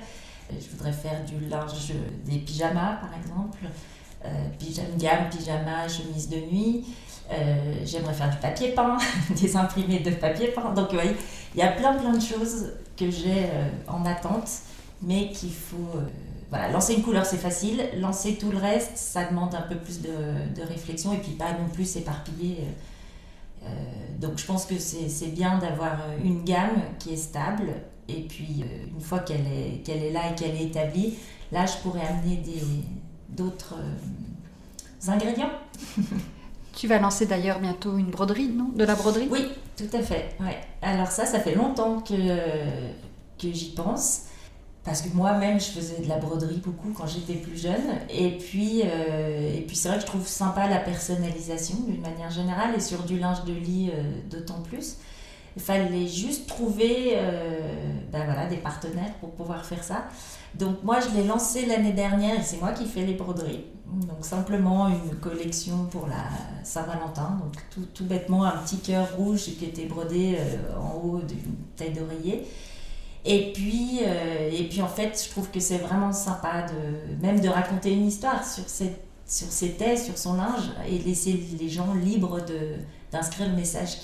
je 0.59 0.69
voudrais 0.75 0.91
faire 0.91 1.23
du 1.25 1.47
linge, 1.47 1.93
des 2.25 2.39
pyjamas 2.39 2.95
par 2.95 3.11
exemple, 3.17 3.59
euh, 4.25 4.29
pyjama, 4.59 4.89
gamme 4.97 5.29
pyjama, 5.29 5.87
chemise 5.87 6.29
de 6.29 6.37
nuit. 6.37 6.85
Euh, 7.31 7.75
j'aimerais 7.85 8.13
faire 8.13 8.29
du 8.29 8.37
papier 8.37 8.69
peint, 8.69 8.97
des 9.41 9.55
imprimés 9.55 9.99
de 9.99 10.11
papier 10.11 10.47
peint. 10.49 10.73
Donc, 10.73 10.89
vous 10.89 10.95
voyez, 10.95 11.15
il 11.55 11.59
y 11.59 11.63
a 11.63 11.71
plein 11.71 11.93
plein 11.93 12.13
de 12.13 12.21
choses 12.21 12.71
que 12.97 13.09
j'ai 13.09 13.49
en 13.87 14.05
attente, 14.05 14.49
mais 15.01 15.29
qu'il 15.31 15.53
faut. 15.53 15.99
voilà, 16.49 16.69
lancer 16.69 16.93
une 16.93 17.03
couleur, 17.03 17.25
c'est 17.25 17.37
facile. 17.37 17.83
Lancer 17.99 18.35
tout 18.35 18.51
le 18.51 18.57
reste, 18.57 18.95
ça 18.95 19.25
demande 19.25 19.55
un 19.55 19.61
peu 19.61 19.75
plus 19.75 20.01
de, 20.01 20.09
de 20.09 20.67
réflexion 20.67 21.13
et 21.13 21.17
puis 21.17 21.31
pas 21.31 21.53
non 21.53 21.69
plus 21.73 21.85
s'éparpiller. 21.85 22.57
donc, 24.19 24.37
je 24.37 24.45
pense 24.45 24.65
que 24.65 24.77
c'est 24.77 25.33
bien 25.33 25.57
d'avoir 25.57 25.97
une 26.23 26.43
gamme 26.43 26.81
qui 26.99 27.13
est 27.13 27.17
stable 27.17 27.73
et 28.17 28.25
puis, 28.27 28.63
euh, 28.63 28.85
une 28.95 29.01
fois 29.01 29.19
qu'elle 29.19 29.45
est, 29.47 29.83
qu'elle 29.83 30.03
est 30.03 30.11
là 30.11 30.31
et 30.31 30.35
qu'elle 30.35 30.55
est 30.55 30.65
établie, 30.65 31.15
là, 31.51 31.65
je 31.65 31.77
pourrais 31.77 32.05
amener 32.05 32.37
des, 32.37 32.61
d'autres 33.29 33.75
euh, 33.77 35.11
ingrédients. 35.11 35.51
tu 36.75 36.87
vas 36.87 36.99
lancer 36.99 37.25
d'ailleurs 37.25 37.59
bientôt 37.59 37.97
une 37.97 38.11
broderie, 38.11 38.49
non? 38.49 38.69
De 38.75 38.83
la 38.83 38.95
broderie? 38.95 39.27
Oui, 39.31 39.47
tout 39.77 39.89
à 39.95 40.01
fait. 40.01 40.35
Ouais. 40.39 40.59
Alors 40.81 41.07
ça, 41.07 41.25
ça 41.25 41.39
fait 41.39 41.55
longtemps 41.55 42.01
que, 42.01 42.13
que 43.37 43.51
j'y 43.51 43.71
pense. 43.71 44.21
parce 44.83 45.01
que 45.01 45.09
moi-même 45.15 45.59
je 45.59 45.65
faisais 45.65 46.01
de 46.01 46.09
la 46.09 46.17
broderie 46.17 46.61
beaucoup 46.63 46.91
quand 46.95 47.05
j'étais 47.07 47.35
plus 47.35 47.57
jeune 47.57 47.99
et 48.09 48.37
puis 48.37 48.81
euh, 48.83 49.55
et 49.55 49.61
puis 49.61 49.75
c'est 49.75 49.89
vrai 49.89 49.97
que 49.97 50.03
je 50.03 50.07
trouve 50.07 50.27
sympa 50.27 50.67
la 50.67 50.79
personnalisation 50.79 51.75
d'une 51.87 52.01
manière 52.01 52.31
générale 52.31 52.73
et 52.75 52.79
sur 52.79 53.03
du 53.03 53.19
linge 53.19 53.43
de 53.45 53.53
lit 53.53 53.91
euh, 53.93 54.01
d'autant 54.29 54.61
plus 54.61 54.97
il 55.55 55.61
fallait 55.61 56.07
juste 56.07 56.47
trouver 56.47 57.17
ben 58.11 58.25
voilà, 58.25 58.47
des 58.47 58.57
partenaires 58.57 59.13
pour 59.19 59.31
pouvoir 59.31 59.65
faire 59.65 59.83
ça. 59.83 60.05
Donc 60.55 60.83
moi 60.83 60.99
je 60.99 61.15
l'ai 61.15 61.25
lancé 61.25 61.65
l'année 61.65 61.93
dernière 61.93 62.39
et 62.39 62.43
c'est 62.43 62.59
moi 62.59 62.71
qui 62.71 62.85
fais 62.85 63.05
les 63.05 63.15
broderies. 63.15 63.65
Donc 63.85 64.23
simplement 64.23 64.87
une 64.87 65.15
collection 65.17 65.85
pour 65.91 66.07
la 66.07 66.23
Saint-Valentin. 66.63 67.37
Donc 67.41 67.53
tout, 67.69 67.85
tout, 67.93 68.05
bêtement 68.05 68.45
un 68.45 68.57
petit 68.59 68.77
cœur 68.77 69.07
rouge 69.17 69.43
qui 69.57 69.65
était 69.65 69.85
brodé 69.85 70.37
en 70.79 70.97
haut 70.99 71.19
d'une 71.19 71.55
taille 71.75 71.93
d'oreiller. 71.93 72.47
Et 73.23 73.51
puis, 73.53 73.99
euh, 74.03 74.49
et 74.51 74.67
puis 74.67 74.81
en 74.81 74.87
fait, 74.87 75.23
je 75.23 75.29
trouve 75.29 75.49
que 75.51 75.59
c'est 75.59 75.77
vraiment 75.77 76.11
sympa 76.11 76.63
de 76.63 77.21
même 77.21 77.39
de 77.39 77.49
raconter 77.49 77.93
une 77.93 78.07
histoire 78.07 78.45
sur 78.45 78.67
ses, 78.67 78.93
sur 79.27 79.51
ses 79.51 79.73
thèses, 79.73 80.05
sur 80.05 80.17
son 80.17 80.33
linge, 80.33 80.71
et 80.89 80.97
laisser 80.97 81.39
les 81.59 81.69
gens 81.69 81.93
libres 81.93 82.39
d'inscrire 83.11 83.49
le 83.49 83.55
message 83.55 83.99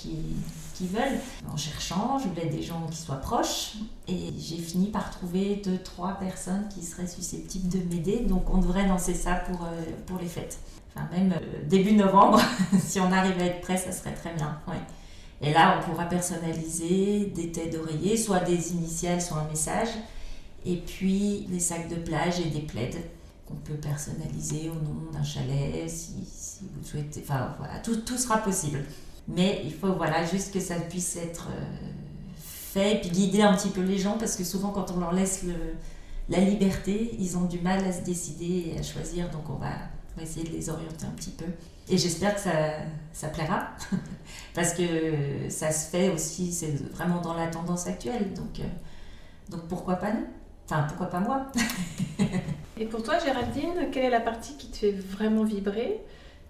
veulent. 0.86 1.18
En 1.52 1.56
cherchant, 1.56 2.18
je 2.18 2.28
voulais 2.28 2.46
des 2.46 2.62
gens 2.62 2.86
qui 2.90 2.98
soient 2.98 3.16
proches, 3.16 3.74
et 4.06 4.32
j'ai 4.38 4.58
fini 4.58 4.86
par 4.88 5.10
trouver 5.10 5.60
deux, 5.64 5.78
trois 5.78 6.14
personnes 6.14 6.68
qui 6.68 6.82
seraient 6.82 7.06
susceptibles 7.06 7.68
de 7.68 7.78
m'aider. 7.78 8.20
Donc 8.20 8.52
on 8.52 8.58
devrait 8.58 8.86
lancer 8.86 9.14
ça 9.14 9.34
pour, 9.34 9.64
euh, 9.64 9.82
pour 10.06 10.18
les 10.18 10.28
fêtes. 10.28 10.58
Enfin, 10.94 11.08
même 11.12 11.32
euh, 11.32 11.68
début 11.68 11.92
novembre, 11.92 12.40
si 12.80 13.00
on 13.00 13.12
arrive 13.12 13.38
à 13.40 13.44
être 13.44 13.60
prêt, 13.60 13.76
ça 13.76 13.92
serait 13.92 14.14
très 14.14 14.32
bien. 14.34 14.58
Ouais. 14.66 14.80
Et 15.40 15.52
là, 15.52 15.78
on 15.78 15.90
pourra 15.90 16.06
personnaliser 16.06 17.26
des 17.26 17.52
têtes 17.52 17.72
d'oreiller, 17.72 18.16
soit 18.16 18.40
des 18.40 18.72
initiales, 18.72 19.22
soit 19.22 19.38
un 19.38 19.48
message. 19.48 19.88
Et 20.66 20.76
puis 20.76 21.46
des 21.48 21.60
sacs 21.60 21.88
de 21.88 21.94
plage 21.96 22.40
et 22.40 22.50
des 22.50 22.60
plaids 22.60 22.90
qu'on 23.46 23.54
peut 23.54 23.74
personnaliser 23.74 24.68
au 24.68 24.74
nom 24.74 25.10
d'un 25.12 25.22
chalet 25.22 25.88
si, 25.88 26.12
vous 26.62 26.84
souhaitez. 26.84 27.22
Enfin 27.22 27.54
voilà, 27.58 27.78
tout, 27.78 27.96
tout, 27.96 28.18
sera 28.18 28.38
possible. 28.38 28.84
Mais 29.28 29.60
il 29.64 29.72
faut 29.72 29.92
voilà, 29.92 30.24
juste 30.24 30.52
que 30.52 30.60
ça 30.60 30.76
puisse 30.76 31.16
être 31.16 31.48
euh, 31.50 31.64
fait 32.38 32.96
et 32.96 33.00
puis 33.00 33.10
guider 33.10 33.42
un 33.42 33.54
petit 33.54 33.68
peu 33.68 33.82
les 33.82 33.98
gens 33.98 34.16
parce 34.18 34.36
que 34.36 34.44
souvent 34.44 34.70
quand 34.70 34.90
on 34.90 35.00
leur 35.00 35.12
laisse 35.12 35.44
la 36.28 36.40
liberté, 36.40 37.14
ils 37.18 37.36
ont 37.36 37.44
du 37.44 37.58
mal 37.60 37.84
à 37.84 37.92
se 37.92 38.02
décider 38.02 38.72
et 38.72 38.78
à 38.78 38.82
choisir. 38.82 39.30
Donc 39.30 39.48
on 39.50 39.56
va, 39.56 39.72
on 40.14 40.20
va 40.20 40.22
essayer 40.22 40.48
de 40.48 40.52
les 40.52 40.70
orienter 40.70 41.04
un 41.04 41.10
petit 41.10 41.30
peu. 41.30 41.46
Et 41.90 41.96
j'espère 41.96 42.34
que 42.34 42.40
ça, 42.40 42.52
ça 43.12 43.28
plaira, 43.28 43.70
parce 44.54 44.74
que 44.74 45.48
ça 45.48 45.72
se 45.72 45.88
fait 45.88 46.10
aussi, 46.10 46.52
c'est 46.52 46.74
vraiment 46.92 47.20
dans 47.20 47.34
la 47.34 47.46
tendance 47.46 47.86
actuelle. 47.86 48.34
Donc, 48.34 48.60
euh, 48.60 48.64
donc 49.50 49.62
pourquoi 49.68 49.96
pas 49.96 50.12
nous? 50.12 50.26
Enfin, 50.66 50.82
pourquoi 50.86 51.06
pas 51.06 51.20
moi? 51.20 51.46
Et 52.80 52.84
pour 52.84 53.02
toi, 53.02 53.18
Géraldine, 53.18 53.90
quelle 53.90 54.04
est 54.04 54.10
la 54.10 54.20
partie 54.20 54.56
qui 54.56 54.70
te 54.70 54.76
fait 54.76 54.92
vraiment 54.92 55.44
vibrer? 55.44 56.02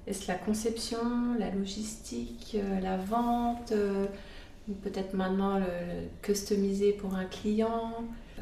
Est-ce 0.09 0.27
la 0.29 0.37
conception, 0.37 0.99
la 1.38 1.50
logistique, 1.50 2.57
euh, 2.57 2.81
la 2.81 2.97
vente 2.97 3.73
euh, 3.73 4.07
ou 4.69 4.73
peut-être 4.73 5.12
maintenant 5.12 5.59
le, 5.59 5.67
customiser 6.23 6.93
pour 6.93 7.15
un 7.15 7.27
client? 7.27 7.93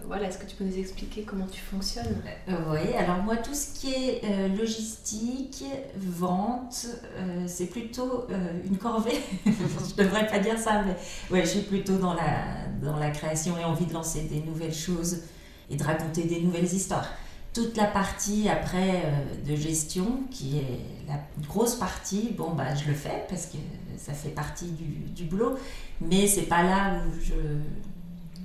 Voilà, 0.05 0.29
est-ce 0.29 0.39
que 0.39 0.47
tu 0.47 0.55
peux 0.55 0.65
nous 0.65 0.79
expliquer 0.79 1.23
comment 1.23 1.47
tu 1.47 1.61
fonctionnes? 1.61 2.23
Euh, 2.49 2.53
Oui, 2.71 2.95
alors 2.95 3.19
moi, 3.25 3.37
tout 3.37 3.55
ce 3.55 3.75
qui 3.75 3.93
est 3.93 4.21
euh, 4.25 4.49
logistique, 4.57 5.65
vente, 5.97 6.87
euh, 7.17 7.45
c'est 7.47 7.67
plutôt 7.67 8.27
une 8.65 8.79
corvée. 8.79 9.19
je 9.47 9.51
ne 9.51 10.07
devrais 10.07 10.27
pas 10.27 10.39
dire 10.39 10.59
ça, 10.59 10.85
mais 10.85 10.97
ouais, 11.31 11.45
je 11.45 11.51
suis 11.51 11.63
plutôt 11.63 11.97
dans 11.97 12.15
la, 12.15 12.67
dans 12.83 12.99
la 12.99 13.11
création 13.11 13.59
et 13.59 13.65
envie 13.65 13.87
de 13.87 13.93
lancer 13.93 14.23
des 14.23 14.41
nouvelles 14.41 14.75
choses 14.75 15.23
et 15.71 15.77
de 15.77 15.83
raconter 15.83 16.25
des 16.25 16.41
nouvelles 16.41 16.73
histoires. 16.73 17.09
Toute 17.57 17.75
la 17.79 17.87
partie 17.87 18.51
après 18.51 19.03
de 19.47 19.57
gestion, 19.57 20.21
qui 20.31 20.59
est 20.59 20.81
la 21.09 21.19
grosse 21.49 21.77
partie, 21.77 22.35
bon, 22.37 22.51
bah, 22.51 22.75
je 22.75 22.87
le 22.87 22.93
fais 22.93 23.25
parce 23.31 23.47
que 23.47 23.57
ça 23.97 24.13
fait 24.13 24.29
partie 24.29 24.67
du, 24.67 24.85
du 25.15 25.25
boulot, 25.25 25.55
mais 26.03 26.27
c'est 26.27 26.43
pas 26.43 26.63
là 26.63 27.01
où 27.01 27.13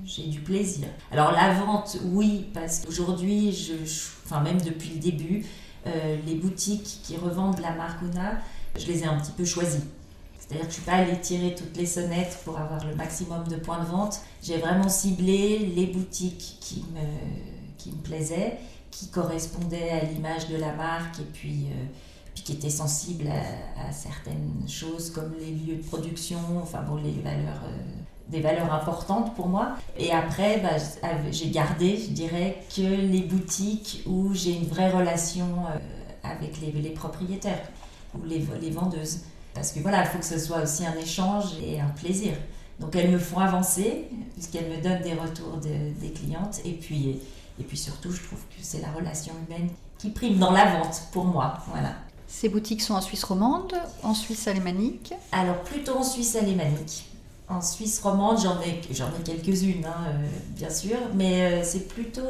j'ai 0.06 0.27
du 0.27 0.39
plaisir. 0.39 0.88
Alors 1.12 1.34
la 1.34 1.53
vente, 1.53 1.98
oui, 2.06 2.48
parce 2.53 2.86
qu'aujourd'hui, 2.86 3.74
enfin 4.24 4.39
même 4.39 4.62
depuis 4.62 4.91
le 4.91 5.00
début, 5.00 5.46
euh, 5.88 6.15
les 6.25 6.36
boutiques 6.36 7.01
qui 7.03 7.18
revendent 7.18 7.60
la 7.60 7.74
marque 7.74 8.00
je 8.80 8.88
les 8.88 9.03
ai 9.03 9.08
un 9.08 9.20
petit 9.20 9.34
peu 9.34 9.44
choisies. 9.44 9.84
C'est-à-dire 10.39 10.68
que 10.68 10.74
je 10.74 10.80
ne 10.80 10.84
suis 10.84 10.89
pas 10.89 10.94
allée 10.94 11.20
tirer 11.20 11.53
toutes 11.53 11.75
les 11.75 11.86
sonnettes 11.86 12.39
pour 12.46 12.58
avoir 12.58 12.88
le 12.88 12.96
maximum 12.96 13.46
de 13.50 13.58
points 13.58 13.84
de 13.84 13.89
vente. 13.89 14.22
J'ai 14.41 14.58
vraiment 14.58 14.88
ciblé 14.88 15.60
les 15.75 15.88
boutiques 15.88 16.60
qui 16.62 16.86
me 16.94 18.03
plaisaient, 18.03 18.58
qui 18.91 19.07
correspondaient 19.07 19.89
à 19.89 20.03
l'image 20.03 20.48
de 20.50 20.57
la 20.57 20.74
marque 20.74 21.19
et 21.19 21.27
puis, 21.33 21.67
euh, 21.71 21.86
qui 22.36 22.53
étaient 22.53 22.69
sensibles 22.69 23.27
à, 23.27 23.91
certaines 23.91 24.63
choses 24.67 25.10
comme 25.12 25.33
les 25.39 25.51
lieux 25.51 25.77
de 25.77 25.83
production, 25.83 26.39
enfin 26.62 26.81
bon, 26.81 26.95
les 26.95 27.12
valeurs 27.24 27.62
euh, 27.65 27.77
des 28.29 28.39
valeurs 28.39 28.74
importantes 28.74 29.36
pour 29.36 29.48
moi. 29.48 29.75
Et 29.98 30.12
après, 30.12 30.62
bah, 30.62 30.77
j'ai 31.31 31.50
gardé, 31.50 31.98
je 31.98 32.12
dirais, 32.12 32.63
que 32.74 32.81
les 32.81 33.21
boutiques 33.21 34.03
où 34.05 34.33
j'ai 34.33 34.53
une 34.53 34.67
vraie 34.67 34.89
relation 34.89 35.65
euh, 35.67 35.77
avec 36.24 36.62
les, 36.62 36.89
propriétaires 36.91 37.69
ou 38.15 38.25
les, 38.25 38.45
les 38.62 38.69
vendeuses. 38.69 39.19
Parce 39.53 39.74
que 39.74 39.81
voilà, 39.81 40.03
il 40.03 40.07
faut 40.07 40.19
que 40.19 40.25
ce 40.25 40.39
soit 40.39 40.62
aussi 40.62 40.86
un 40.86 40.95
échange 40.95 41.57
et 41.62 41.81
un 41.81 41.89
plaisir. 41.89 42.33
Donc 42.79 42.95
elles 42.95 43.12
me 43.12 43.19
font 43.19 43.39
avancer, 43.39 44.07
puisqu'elles 44.33 44.69
me 44.69 44.81
donnent 44.81 45.03
des 45.03 45.13
retours 45.13 45.57
de, 45.57 45.91
des 46.00 46.12
clientes. 46.12 46.62
Et 46.63 46.71
puis, 46.71 47.19
et 47.62 47.63
puis 47.63 47.77
surtout, 47.77 48.12
je 48.12 48.24
trouve 48.24 48.39
que 48.39 48.62
c'est 48.63 48.82
la 48.82 48.91
relation 48.91 49.34
humaine 49.48 49.70
qui 50.00 50.10
prime 50.10 50.39
dans 50.39 50.51
la 50.51 50.65
vente 50.65 51.03
pour 51.12 51.25
moi. 51.25 51.60
Voilà. 51.68 51.94
Ces 52.27 52.50
boutiques 52.50 52.82
sont 52.82 52.96
en 52.96 53.01
Suisse 53.01 53.24
romande, 53.24 53.75
en 54.01 54.15
Suisse 54.15 54.48
alémanique 54.48 55.13
Alors 55.32 55.62
plutôt 55.62 55.96
en 55.98 56.03
Suisse 56.03 56.36
alémanique. 56.36 57.06
En 57.48 57.62
Suisse 57.62 58.00
romande, 58.00 58.39
j'en 58.41 58.60
ai, 58.62 58.82
j'en 58.91 59.10
ai 59.10 59.22
quelques-unes, 59.24 59.86
hein, 59.86 60.06
euh, 60.08 60.27
bien 60.56 60.70
sûr, 60.72 60.98
mais 61.13 61.41
euh, 61.41 61.63
c'est 61.63 61.88
plutôt 61.88 62.27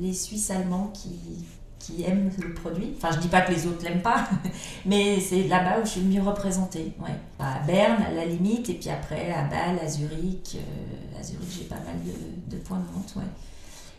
les 0.00 0.12
Suisses 0.12 0.50
allemands 0.50 0.90
qui, 0.92 1.46
qui 1.78 2.02
aiment 2.02 2.30
le 2.42 2.52
produit. 2.52 2.92
Enfin, 2.96 3.14
je 3.14 3.20
dis 3.20 3.28
pas 3.28 3.40
que 3.40 3.52
les 3.52 3.66
autres 3.66 3.82
l'aiment 3.82 4.02
pas, 4.02 4.28
mais 4.84 5.18
c'est 5.20 5.44
là-bas 5.44 5.80
où 5.80 5.84
je 5.86 5.92
suis 5.92 6.00
le 6.00 6.08
mieux 6.08 6.22
représentée. 6.22 6.92
Ouais. 7.00 7.14
À 7.38 7.60
Berne, 7.66 8.02
à 8.02 8.12
la 8.12 8.26
limite, 8.26 8.68
et 8.68 8.74
puis 8.74 8.90
après 8.90 9.32
à 9.32 9.44
Bâle, 9.44 9.78
à 9.82 9.88
Zurich. 9.88 10.56
Euh, 10.56 11.18
à 11.18 11.22
Zurich, 11.22 11.48
j'ai 11.58 11.64
pas 11.64 11.76
mal 11.76 11.96
de, 12.04 12.56
de, 12.56 12.60
points 12.60 12.78
de 12.78 12.94
vente. 12.94 13.14
Ouais. 13.16 13.30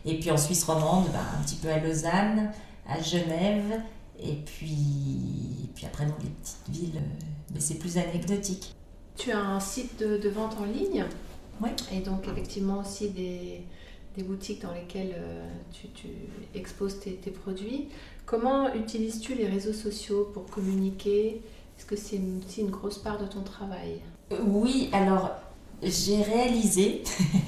Et 0.04 0.18
puis 0.18 0.30
en 0.30 0.36
Suisse 0.36 0.64
romande, 0.64 1.06
bah, 1.12 1.20
un 1.38 1.42
petit 1.42 1.56
peu 1.56 1.68
à 1.68 1.78
Lausanne, 1.78 2.50
à 2.88 3.00
Genève, 3.00 3.80
et 4.20 4.34
puis, 4.34 4.76
et 5.64 5.68
puis 5.74 5.86
après 5.86 6.06
dans 6.06 6.16
les 6.22 6.30
petites 6.30 6.68
villes, 6.68 7.02
mais 7.52 7.60
c'est 7.60 7.78
plus 7.78 7.98
anecdotique. 7.98 8.74
Tu 9.16 9.30
as 9.30 9.40
un 9.40 9.60
site 9.60 10.00
de, 10.00 10.28
vente 10.28 10.56
en 10.60 10.64
ligne. 10.64 11.04
Oui. 11.60 11.70
Et 11.92 12.00
donc, 12.00 12.26
effectivement, 12.26 12.80
aussi 12.80 13.10
des, 13.10 13.62
des 14.16 14.22
boutiques 14.22 14.62
dans 14.62 14.72
lesquelles 14.72 15.14
euh, 15.16 15.48
tu, 15.70 15.88
tu, 15.88 16.08
exposes 16.54 16.98
tes, 16.98 17.14
tes, 17.14 17.30
produits. 17.30 17.88
Comment 18.26 18.72
utilises-tu 18.74 19.34
les 19.34 19.46
réseaux 19.46 19.72
sociaux 19.72 20.30
pour 20.32 20.46
communiquer? 20.46 21.42
Est-ce 21.78 21.86
que 21.86 21.96
c'est 21.96 22.16
aussi 22.16 22.60
une, 22.60 22.66
une 22.66 22.70
grosse 22.70 22.98
part 22.98 23.18
de 23.18 23.26
ton 23.26 23.42
travail? 23.42 24.00
Euh, 24.32 24.38
Oui, 24.44 24.88
alors 24.92 25.30
j'ai 25.82 26.22
réalisé, 26.22 27.02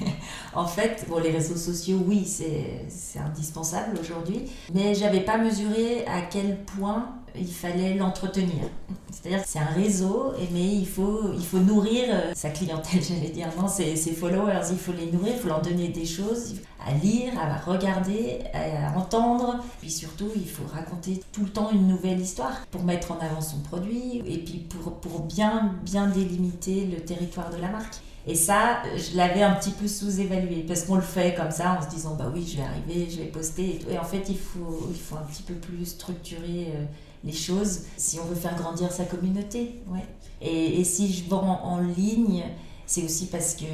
en 0.53 0.67
fait, 0.67 1.05
bon, 1.07 1.19
les 1.19 1.31
réseaux 1.31 1.55
sociaux, 1.55 1.99
oui, 2.05 2.25
c'est 2.25 3.19
indispensable 3.19 3.97
aujourd'hui, 3.99 4.43
mais 4.73 4.93
j'avais 4.93 5.21
pas 5.21 5.37
mesuré 5.37 6.05
à 6.05 6.21
quel 6.21 6.57
point 6.63 7.15
il 7.37 7.51
fallait 7.51 7.95
l'entretenir. 7.95 8.63
C'est-à-dire 9.11 9.43
que 9.43 9.49
c'est 9.49 9.59
un 9.59 9.73
réseau, 9.73 10.33
mais 10.51 10.75
il 10.75 10.87
faut, 10.87 11.33
il 11.33 11.45
faut 11.45 11.59
nourrir 11.59 12.05
euh, 12.09 12.31
sa 12.35 12.49
clientèle, 12.49 13.01
j'allais 13.07 13.29
dire, 13.29 13.47
non, 13.59 13.67
ses, 13.67 13.95
ses, 13.95 14.11
followers, 14.11 14.67
il 14.71 14.77
faut 14.77 14.91
les 14.91 15.11
nourrir, 15.11 15.33
il 15.35 15.39
faut 15.39 15.47
leur 15.47 15.61
donner 15.61 15.89
des 15.89 16.05
choses 16.05 16.55
à 16.85 16.93
lire, 16.93 17.33
à 17.39 17.57
regarder, 17.57 18.39
à 18.53 18.97
entendre, 18.97 19.63
puis 19.79 19.89
surtout, 19.89 20.29
il 20.35 20.47
faut 20.47 20.65
raconter 20.71 21.21
tout 21.31 21.41
le 21.41 21.49
temps 21.49 21.71
une 21.71 21.87
nouvelle 21.87 22.19
histoire 22.19 22.65
pour 22.71 22.83
mettre 22.83 23.11
en 23.11 23.17
avant 23.19 23.41
son 23.41 23.59
produit 23.59 24.21
et 24.25 24.37
puis 24.37 24.59
pour, 24.59 24.93
pour 24.99 25.21
bien, 25.21 25.73
bien 25.83 26.07
délimiter 26.07 26.85
le 26.85 26.97
territoire 26.97 27.49
de 27.49 27.57
la 27.59 27.69
marque. 27.69 27.95
Et 28.27 28.35
ça, 28.35 28.81
je 28.95 29.15
l'avais 29.15 29.43
un 29.43 29.53
petit 29.53 29.71
peu 29.71 29.87
sous-évalué 29.87 30.65
parce 30.67 30.83
qu'on 30.83 30.95
le 30.95 31.01
fait 31.01 31.35
comme 31.35 31.51
ça 31.51 31.77
en 31.79 31.83
se 31.83 31.93
disant 31.93 32.15
bah 32.15 32.31
oui, 32.33 32.47
je 32.47 32.57
vais 32.57 32.63
arriver, 32.63 33.07
je 33.09 33.17
vais 33.17 33.27
poster 33.27 33.79
et 33.89 33.99
en 33.99 34.03
fait, 34.03 34.23
il 34.29 34.37
faut, 34.37 34.87
il 34.89 34.99
faut 34.99 35.15
un 35.15 35.23
petit 35.23 35.43
peu 35.43 35.53
plus 35.53 35.85
structurer 35.85 36.71
euh, 36.75 36.85
les 37.23 37.33
choses 37.33 37.81
si 37.97 38.19
on 38.19 38.25
veut 38.25 38.35
faire 38.35 38.55
grandir 38.55 38.91
sa 38.91 39.05
communauté. 39.05 39.81
Ouais. 39.87 40.05
Et, 40.41 40.83
si 40.83 41.13
je 41.13 41.29
vends 41.29 41.61
en 41.63 41.79
ligne, 41.79 42.43
c'est 42.87 43.03
aussi 43.03 43.27
parce 43.27 43.55
que 43.55 43.65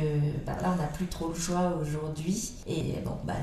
bah, 0.46 0.58
là, 0.62 0.74
on 0.74 0.82
n'a 0.82 0.88
plus 0.88 1.08
trop 1.08 1.30
le 1.30 1.36
choix 1.36 1.78
aujourd'hui. 1.82 2.52
Et 2.68 2.96
bon, 3.06 3.18
bah, 3.24 3.34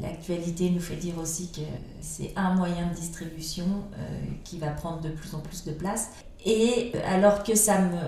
l'actualité 0.00 0.70
nous 0.70 0.80
fait 0.80 0.96
dire 0.96 1.18
aussi 1.18 1.50
que 1.50 1.60
c'est 2.00 2.32
un 2.36 2.54
moyen 2.54 2.88
de 2.88 2.94
distribution 2.94 3.66
euh, 3.98 4.20
qui 4.44 4.58
va 4.58 4.68
prendre 4.68 5.00
de 5.00 5.10
plus 5.10 5.34
en 5.34 5.40
plus 5.40 5.64
de 5.64 5.72
place. 5.72 6.10
Et 6.44 6.92
alors 7.04 7.42
que 7.42 7.56
ça 7.56 7.80
me 7.80 7.98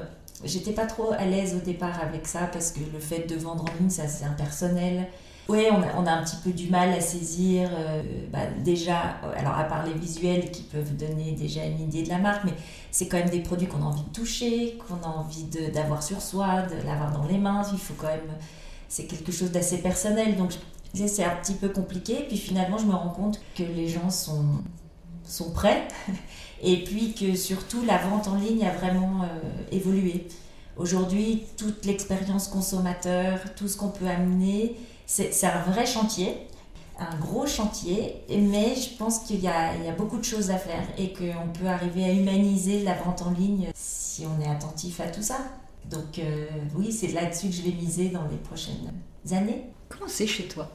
J'étais 0.44 0.72
pas 0.72 0.86
trop 0.86 1.12
à 1.12 1.24
l'aise 1.24 1.54
au 1.56 1.64
départ 1.64 2.00
avec 2.00 2.26
ça 2.26 2.48
parce 2.52 2.70
que 2.70 2.80
le 2.92 3.00
fait 3.00 3.28
de 3.28 3.36
vendre 3.36 3.64
en 3.64 3.80
ligne, 3.80 3.90
ça 3.90 4.06
c'est 4.06 4.24
impersonnel. 4.24 5.08
Oui, 5.48 5.64
on 5.70 6.06
a, 6.06 6.12
un 6.12 6.22
petit 6.22 6.36
peu 6.44 6.50
du 6.50 6.68
mal 6.68 6.90
à 6.90 7.00
saisir, 7.00 7.70
euh, 7.72 8.02
bah, 8.30 8.40
déjà, 8.62 9.16
alors 9.34 9.54
à 9.54 9.64
part 9.64 9.86
les 9.86 9.94
visuels 9.94 10.50
qui 10.50 10.62
peuvent 10.62 10.94
donner 10.94 11.32
déjà 11.32 11.64
une 11.64 11.80
idée 11.80 12.02
de 12.02 12.10
la 12.10 12.18
marque, 12.18 12.44
mais 12.44 12.52
c'est 12.90 13.08
quand 13.08 13.16
même 13.16 13.30
des 13.30 13.40
produits 13.40 13.66
qu'on 13.66 13.80
a 13.80 13.86
envie 13.86 14.02
de 14.02 14.12
toucher, 14.12 14.78
qu'on 14.86 15.02
a 15.08 15.10
envie 15.10 15.44
d'avoir 15.72 16.02
sur 16.02 16.20
soi, 16.20 16.62
de 16.62 16.86
l'avoir 16.86 17.12
dans 17.12 17.26
les 17.26 17.38
mains, 17.38 17.62
il 17.72 17.78
faut 17.78 17.94
quand 17.96 18.08
même, 18.08 18.36
c'est 18.88 19.06
quelque 19.06 19.32
chose 19.32 19.50
d'assez 19.50 19.78
personnel, 19.78 20.36
donc 20.36 20.52
c'est 20.92 21.24
un 21.24 21.36
petit 21.36 21.54
peu 21.54 21.70
compliqué, 21.70 22.26
puis 22.28 22.36
finalement 22.36 22.76
je 22.76 22.84
me 22.84 22.94
rends 22.94 23.08
compte 23.08 23.40
que 23.56 23.62
les 23.62 23.88
gens 23.88 24.10
sont, 24.10 24.44
sont 25.28 25.50
prêts, 25.50 25.86
et 26.62 26.84
puis 26.84 27.14
que 27.14 27.36
surtout 27.36 27.84
la 27.84 27.98
vente 27.98 28.28
en 28.28 28.36
ligne 28.36 28.64
a 28.64 28.72
vraiment 28.72 29.22
euh, 29.22 29.26
évolué. 29.72 30.26
Aujourd'hui, 30.76 31.44
toute 31.56 31.84
l'expérience 31.84 32.48
consommateur, 32.48 33.40
tout 33.56 33.66
ce 33.68 33.76
qu'on 33.76 33.88
peut 33.88 34.06
amener, 34.06 34.76
c'est 35.06 35.44
un 35.44 35.62
vrai 35.62 35.86
chantier, 35.86 36.36
un 36.98 37.16
gros 37.16 37.46
chantier, 37.46 38.22
mais 38.28 38.74
je 38.74 38.96
pense 38.96 39.20
qu'il 39.20 39.40
y, 39.40 39.44
y, 39.44 39.48
a 39.48 39.94
beaucoup 39.96 40.18
de 40.18 40.24
choses 40.24 40.50
à 40.50 40.58
faire 40.58 40.82
et 40.96 41.12
qu'on 41.12 41.48
peut 41.52 41.66
arriver 41.66 42.04
à 42.04 42.12
humaniser 42.12 42.82
la 42.82 42.94
vente 42.94 43.22
en 43.22 43.30
ligne 43.30 43.68
si 43.74 44.24
on 44.26 44.40
est 44.42 44.48
attentif 44.48 45.00
à 45.00 45.08
tout 45.08 45.22
ça. 45.22 45.38
Donc 45.90 46.18
euh, 46.18 46.46
oui, 46.74 46.92
c'est 46.92 47.08
là-dessus 47.08 47.48
que 47.48 47.54
je 47.54 47.62
vais 47.62 47.72
miser 47.72 48.08
dans 48.08 48.26
les 48.28 48.36
prochaines 48.36 48.92
années. 49.30 49.64
Comment 49.88 50.08
c'est 50.08 50.26
chez 50.26 50.48
toi? 50.48 50.68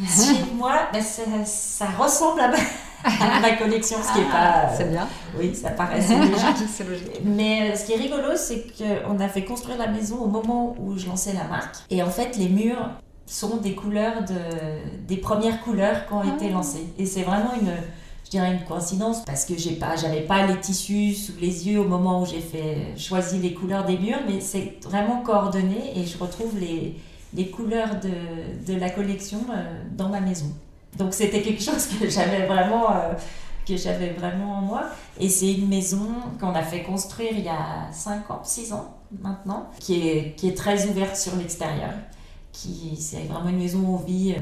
Chez 0.00 0.44
moi, 0.54 0.88
ben, 0.92 1.02
ça, 1.02 1.22
ça, 1.44 1.86
ressemble 1.90 2.40
à 2.40 2.50
ma, 3.20 3.40
ma 3.40 3.56
collection, 3.56 3.98
ce 4.02 4.12
qui 4.12 4.18
n'est 4.18 4.30
pas... 4.30 4.66
Ah, 4.66 4.70
c'est 4.76 4.90
bien. 4.90 5.06
Oui, 5.38 5.54
ça 5.54 5.70
paraît 5.70 6.00
logique. 6.00 6.78
logique. 6.88 7.20
Mais 7.24 7.70
euh, 7.70 7.76
ce 7.76 7.86
qui 7.86 7.92
est 7.92 7.96
rigolo, 7.96 8.36
c'est 8.36 8.66
qu'on 8.76 9.20
a 9.20 9.28
fait 9.28 9.44
construire 9.44 9.78
la 9.78 9.88
maison 9.88 10.18
au 10.18 10.26
moment 10.26 10.74
où 10.78 10.98
je 10.98 11.06
lançais 11.06 11.32
la 11.32 11.44
marque. 11.44 11.76
Et 11.90 12.02
en 12.02 12.10
fait, 12.10 12.36
les 12.36 12.48
murs 12.48 12.90
sont 13.26 13.58
des 13.58 13.74
couleurs 13.74 14.24
de, 14.24 15.06
des 15.06 15.18
premières 15.18 15.60
couleurs 15.60 16.06
qui 16.06 16.12
ont 16.12 16.24
été 16.24 16.46
ah. 16.48 16.54
lancées. 16.54 16.86
Et 16.98 17.06
c'est 17.06 17.22
vraiment 17.22 17.52
une, 17.60 17.72
je 18.24 18.30
dirais 18.30 18.52
une 18.52 18.64
coïncidence 18.64 19.24
parce 19.24 19.44
que 19.44 19.56
j'ai 19.56 19.72
pas, 19.72 19.96
j'avais 19.96 20.22
pas 20.22 20.46
les 20.46 20.58
tissus 20.58 21.14
sous 21.14 21.32
les 21.40 21.68
yeux 21.68 21.80
au 21.80 21.84
moment 21.84 22.22
où 22.22 22.26
j'ai 22.26 22.40
fait 22.40 22.94
choisi 22.96 23.38
les 23.38 23.54
couleurs 23.54 23.84
des 23.84 23.98
murs, 23.98 24.20
mais 24.26 24.40
c'est 24.40 24.78
vraiment 24.82 25.22
coordonné 25.22 25.92
et 25.96 26.04
je 26.04 26.18
retrouve 26.18 26.58
les, 26.58 26.96
les 27.34 27.48
couleurs 27.48 28.00
de, 28.00 28.70
de 28.70 28.78
la 28.78 28.90
collection 28.90 29.38
euh, 29.50 29.82
dans 29.96 30.08
ma 30.08 30.20
maison. 30.20 30.52
Donc 30.96 31.14
c'était 31.14 31.42
quelque 31.42 31.62
chose 31.62 31.86
que 31.86 32.08
j'avais 32.08 32.46
vraiment 32.46 32.90
euh, 32.92 33.14
vraiment 34.16 34.58
en 34.58 34.60
moi. 34.62 34.84
Et 35.20 35.28
c'est 35.28 35.52
une 35.52 35.68
maison 35.68 36.08
qu'on 36.40 36.54
a 36.54 36.62
fait 36.62 36.82
construire 36.82 37.32
il 37.32 37.44
y 37.44 37.48
a 37.48 37.92
5 37.92 38.30
ans, 38.30 38.40
6 38.42 38.72
ans 38.72 38.96
maintenant, 39.20 39.68
qui 39.78 40.08
est, 40.08 40.34
qui 40.36 40.48
est 40.48 40.56
très 40.56 40.86
ouverte 40.86 41.16
sur 41.16 41.36
l'extérieur 41.36 41.90
qui 42.52 42.96
c'est 42.96 43.24
vraiment 43.24 43.50
une 43.50 43.58
maison 43.58 43.80
où 43.80 43.94
on 43.94 43.96
vit 43.96 44.34
euh, 44.36 44.40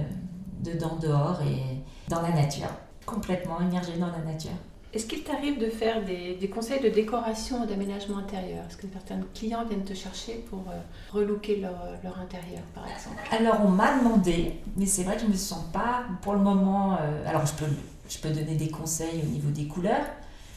dedans, 0.63 0.97
dehors 1.01 1.41
et 1.43 1.83
dans 2.09 2.23
la 2.23 2.31
nature, 2.31 2.71
complètement 3.05 3.61
immergé 3.61 3.99
dans 3.99 4.07
la 4.07 4.19
nature. 4.19 4.57
Est-ce 4.97 5.05
qu'il 5.05 5.25
t'arrive 5.25 5.59
de 5.59 5.69
faire 5.69 6.03
des, 6.03 6.49
conseils 6.49 6.81
de 6.81 6.89
décoration 6.89 7.63
ou 7.63 7.67
d'aménagement 7.67 8.17
intérieur 8.17 8.65
Est-ce 8.67 8.79
que 8.79 8.87
certains 8.91 9.21
clients 9.35 9.63
viennent 9.67 9.85
te 9.85 9.93
chercher 9.93 10.43
pour 10.49 10.61
euh, 10.61 10.81
relooker 11.13 11.57
leur, 11.57 11.77
leur, 12.03 12.19
intérieur, 12.19 12.63
par 12.75 12.85
exemple? 12.89 13.21
Alors, 13.31 13.61
on 13.63 13.69
m'a 13.69 13.99
demandé, 13.99 14.55
mais 14.75 14.87
c'est 14.87 15.03
vrai 15.03 15.17
que 15.17 15.21
je 15.21 15.27
ne 15.27 15.33
me 15.33 15.37
sens 15.37 15.63
pas 15.71 16.05
pour 16.23 16.33
le 16.33 16.39
moment. 16.39 16.97
Euh, 16.99 17.29
alors, 17.29 17.45
je 17.45 17.53
peux, 17.53 17.71
je 18.09 18.17
peux 18.17 18.31
donner 18.31 18.55
des 18.55 18.71
conseils 18.71 19.21
au 19.23 19.27
niveau 19.27 19.51
des 19.51 19.67
couleurs, 19.67 20.07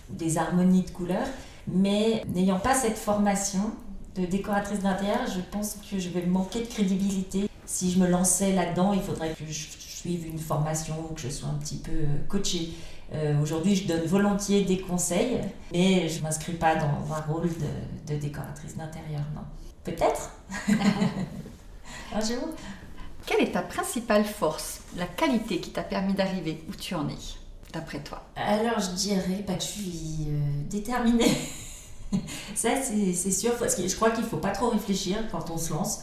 des 0.08 0.38
harmonies 0.38 0.84
de 0.84 0.92
couleurs, 0.92 1.28
mais 1.68 2.24
n'ayant 2.34 2.60
pas 2.60 2.76
cette 2.76 2.98
formation, 2.98 3.74
de 4.16 4.26
décoratrice 4.26 4.80
d'intérieur, 4.80 5.28
je 5.28 5.42
pense 5.52 5.80
que 5.92 6.00
je 6.00 6.10
vais 6.10 6.26
manquer 6.26 6.62
de 6.62 6.68
crédibilité. 6.68 7.50
Si 7.66 7.92
je 7.92 8.00
me 8.00 8.08
lançais 8.08 8.54
là-dedans, 8.54 8.94
il 8.94 9.02
faudrait 9.02 9.34
que 9.34 9.46
je 9.46 9.68
suive 9.78 10.28
une 10.28 10.40
formation 10.40 10.96
ou 11.10 11.14
que 11.14 11.22
je 11.22 11.30
sois 11.30 11.50
un 11.50 11.56
petit 11.56 11.78
peu 11.78 11.92
euh, 11.92 12.18
coachée. 12.30 12.70
Euh, 13.14 13.42
Aujourd'hui, 13.42 13.76
je 13.76 13.88
donne 13.88 14.04
volontiers 14.06 14.64
des 14.64 14.80
conseils, 14.80 15.40
mais 15.72 16.08
je 16.08 16.20
ne 16.20 16.24
m'inscris 16.24 16.54
pas 16.54 16.76
dans 16.76 17.14
un 17.14 17.22
rôle 17.22 17.50
de, 17.50 18.14
de 18.14 18.20
décoratrice 18.20 18.76
d'intérieur, 18.78 19.22
non. 19.36 19.42
Peut-être 19.84 20.32
Un 22.14 22.20
jour 22.22 22.50
Quelle 23.26 23.42
est 23.42 23.52
ta 23.52 23.62
principale 23.62 24.26
force, 24.26 24.82
la 24.98 25.06
qualité 25.06 25.60
qui 25.60 25.72
t'a 25.72 25.84
permis 25.84 26.14
d'arriver 26.14 26.64
où 26.70 26.76
tu 26.76 26.94
en 26.96 27.08
es, 27.10 27.16
d'après 27.74 28.00
toi? 28.00 28.22
Alors, 28.36 28.80
je 28.80 28.92
dirais 28.92 29.44
pas 29.46 29.54
que 29.56 29.62
je 29.62 29.68
suis 29.68 30.28
euh, 30.28 30.64
déterminée. 30.70 31.36
ça, 32.56 32.70
c'est 32.84 33.32
sûr, 33.32 33.56
parce 33.58 33.76
que 33.76 33.88
je 33.88 33.96
crois 33.96 34.12
qu'il 34.12 34.24
ne 34.24 34.30
faut 34.30 34.38
pas 34.38 34.52
trop 34.52 34.70
réfléchir 34.70 35.18
quand 35.32 35.50
on 35.50 35.58
se 35.58 35.74
lance. 35.74 36.02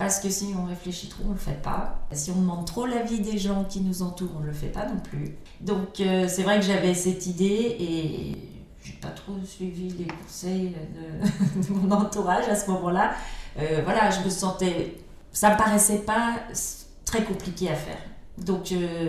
Parce 0.00 0.18
que 0.18 0.30
si 0.30 0.54
on 0.58 0.64
réfléchit 0.64 1.08
trop, 1.10 1.24
on 1.26 1.28
ne 1.28 1.34
le 1.34 1.38
fait 1.38 1.60
pas. 1.60 1.98
Si 2.12 2.30
on 2.30 2.40
demande 2.40 2.64
trop 2.64 2.86
l'avis 2.86 3.20
des 3.20 3.36
gens 3.36 3.64
qui 3.64 3.82
nous 3.82 4.00
entourent, 4.00 4.30
on 4.38 4.40
ne 4.40 4.46
le 4.46 4.52
fait 4.54 4.68
pas 4.68 4.86
non 4.86 4.98
plus. 4.98 5.36
Donc 5.60 6.00
euh, 6.00 6.26
c'est 6.26 6.42
vrai 6.42 6.58
que 6.58 6.64
j'avais 6.64 6.94
cette 6.94 7.26
idée 7.26 7.76
et 7.78 8.34
j'ai 8.82 8.94
pas 8.94 9.10
trop 9.10 9.34
suivi 9.44 9.90
les 9.90 10.06
conseils 10.06 10.74
de, 10.94 11.72
mon 11.74 11.90
entourage 11.90 12.48
à 12.48 12.56
ce 12.56 12.70
moment-là. 12.70 13.12
Euh, 13.58 13.82
voilà, 13.84 14.08
je 14.08 14.24
me 14.24 14.30
sentais... 14.30 14.96
Ça 15.32 15.50
me 15.50 15.58
paraissait 15.58 15.98
pas 15.98 16.36
très 17.04 17.22
compliqué 17.22 17.68
à 17.68 17.74
faire. 17.74 18.00
Donc, 18.38 18.72
euh, 18.72 19.06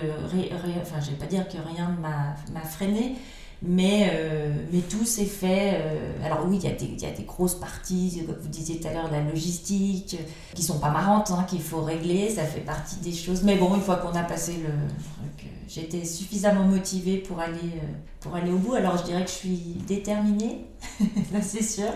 enfin, 0.81 0.99
je 0.99 1.11
vais 1.11 1.17
pas 1.17 1.25
dire 1.25 1.47
que 1.47 1.55
rien 1.73 1.95
ne 1.95 2.01
m'a 2.01 2.65
freiné, 2.65 3.15
mais, 3.63 4.09
euh, 4.13 4.51
mais 4.71 4.79
tout 4.79 5.05
s'est 5.05 5.25
fait. 5.25 5.73
Euh, 5.75 6.25
alors, 6.25 6.47
oui, 6.47 6.57
il 6.61 6.67
y, 6.67 6.71
a 6.71 6.75
des, 6.75 6.85
y 6.85 7.05
a 7.05 7.11
des 7.11 7.23
grosses 7.23 7.55
parties, 7.55 8.23
comme 8.25 8.35
vous 8.41 8.47
disiez 8.47 8.79
tout 8.79 8.87
à 8.87 8.93
l'heure, 8.93 9.11
la 9.11 9.21
logistique, 9.21 10.17
qui 10.55 10.63
sont 10.63 10.79
pas 10.79 10.89
marrantes, 10.89 11.29
hein, 11.29 11.45
qu'il 11.47 11.61
faut 11.61 11.81
régler, 11.81 12.29
ça 12.29 12.43
fait 12.43 12.61
partie 12.61 12.95
des 12.97 13.11
choses. 13.11 13.43
Mais 13.43 13.57
bon, 13.57 13.75
une 13.75 13.81
fois 13.81 13.97
qu'on 13.97 14.15
a 14.15 14.23
passé 14.23 14.53
le 14.53 14.69
truc, 14.69 15.45
euh, 15.45 15.47
j'étais 15.67 16.03
suffisamment 16.05 16.63
motivée 16.63 17.17
pour 17.17 17.39
aller, 17.39 17.79
pour 18.19 18.35
aller 18.35 18.51
au 18.51 18.57
bout. 18.57 18.73
Alors, 18.73 18.97
je 18.97 19.03
dirais 19.03 19.23
que 19.23 19.29
je 19.29 19.35
suis 19.35 19.77
déterminée, 19.87 20.65
là 21.31 21.41
c'est 21.43 21.63
sûr, 21.63 21.91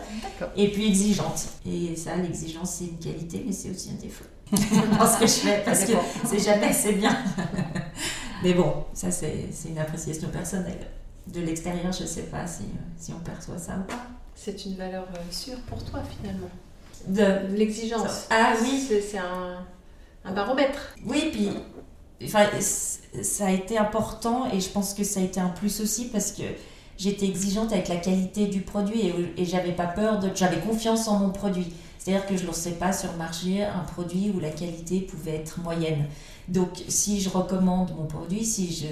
et 0.55 0.71
puis 0.71 0.87
exigeante. 0.87 1.47
Et 1.65 1.95
ça, 1.95 2.15
l'exigence, 2.15 2.73
c'est 2.73 2.85
une 2.85 2.99
qualité, 2.99 3.43
mais 3.43 3.51
c'est 3.51 3.71
aussi 3.71 3.89
un 3.89 3.99
défaut. 3.99 4.25
dans 4.51 5.07
ce 5.07 5.19
que 5.19 5.25
je 5.25 5.47
fais, 5.47 5.63
parce 5.65 5.85
que 5.85 5.93
c'est 6.25 6.37
jamais 6.37 6.71
c'est 6.71 6.93
bien. 6.93 7.17
mais 8.43 8.53
bon, 8.53 8.83
ça, 8.93 9.09
c'est 9.09 9.49
une 9.67 9.79
appréciation 9.79 10.29
personnelle 10.29 10.87
de 11.27 11.41
l'extérieur, 11.41 11.91
je 11.91 12.03
ne 12.03 12.07
sais 12.07 12.23
pas 12.23 12.45
si, 12.47 12.63
si, 12.97 13.11
on 13.13 13.19
perçoit 13.19 13.57
ça 13.57 13.77
ou 13.77 13.83
pas. 13.83 14.05
C'est 14.35 14.65
une 14.65 14.75
valeur 14.75 15.07
euh, 15.13 15.31
sûre 15.31 15.59
pour 15.67 15.83
toi 15.83 16.01
finalement. 16.17 16.49
De 17.07 17.55
l'exigence. 17.55 18.27
Ah 18.29 18.53
oui. 18.61 18.87
C'est 18.87 19.17
un, 19.17 19.65
un, 20.23 20.33
baromètre. 20.33 20.95
Oui, 21.05 21.29
puis 21.31 21.49
enfin, 22.23 22.45
ça 22.59 23.47
a 23.47 23.51
été 23.51 23.77
important 23.77 24.51
et 24.51 24.59
je 24.59 24.69
pense 24.69 24.93
que 24.93 25.03
ça 25.03 25.19
a 25.19 25.23
été 25.23 25.39
un 25.39 25.49
plus 25.49 25.81
aussi 25.81 26.05
parce 26.09 26.31
que 26.31 26.43
j'étais 26.97 27.25
exigeante 27.25 27.71
avec 27.71 27.87
la 27.87 27.97
qualité 27.97 28.47
du 28.47 28.61
produit 28.61 29.01
et, 29.01 29.33
et 29.37 29.45
j'avais 29.45 29.73
pas 29.73 29.87
peur 29.87 30.19
de. 30.19 30.29
J'avais 30.33 30.59
confiance 30.59 31.07
en 31.07 31.19
mon 31.19 31.29
produit. 31.29 31.73
C'est-à-dire 31.97 32.27
que 32.27 32.37
je 32.37 32.43
ne 32.43 32.47
lançais 32.47 32.73
pas 32.73 32.93
sur 32.93 33.11
le 33.11 33.17
marché 33.17 33.63
un 33.63 33.79
produit 33.79 34.31
où 34.35 34.39
la 34.39 34.51
qualité 34.51 34.99
pouvait 34.99 35.37
être 35.37 35.59
moyenne. 35.59 36.05
Donc 36.47 36.69
si 36.87 37.19
je 37.19 37.29
recommande 37.29 37.95
mon 37.95 38.05
produit, 38.05 38.45
si 38.45 38.71
je 38.71 38.85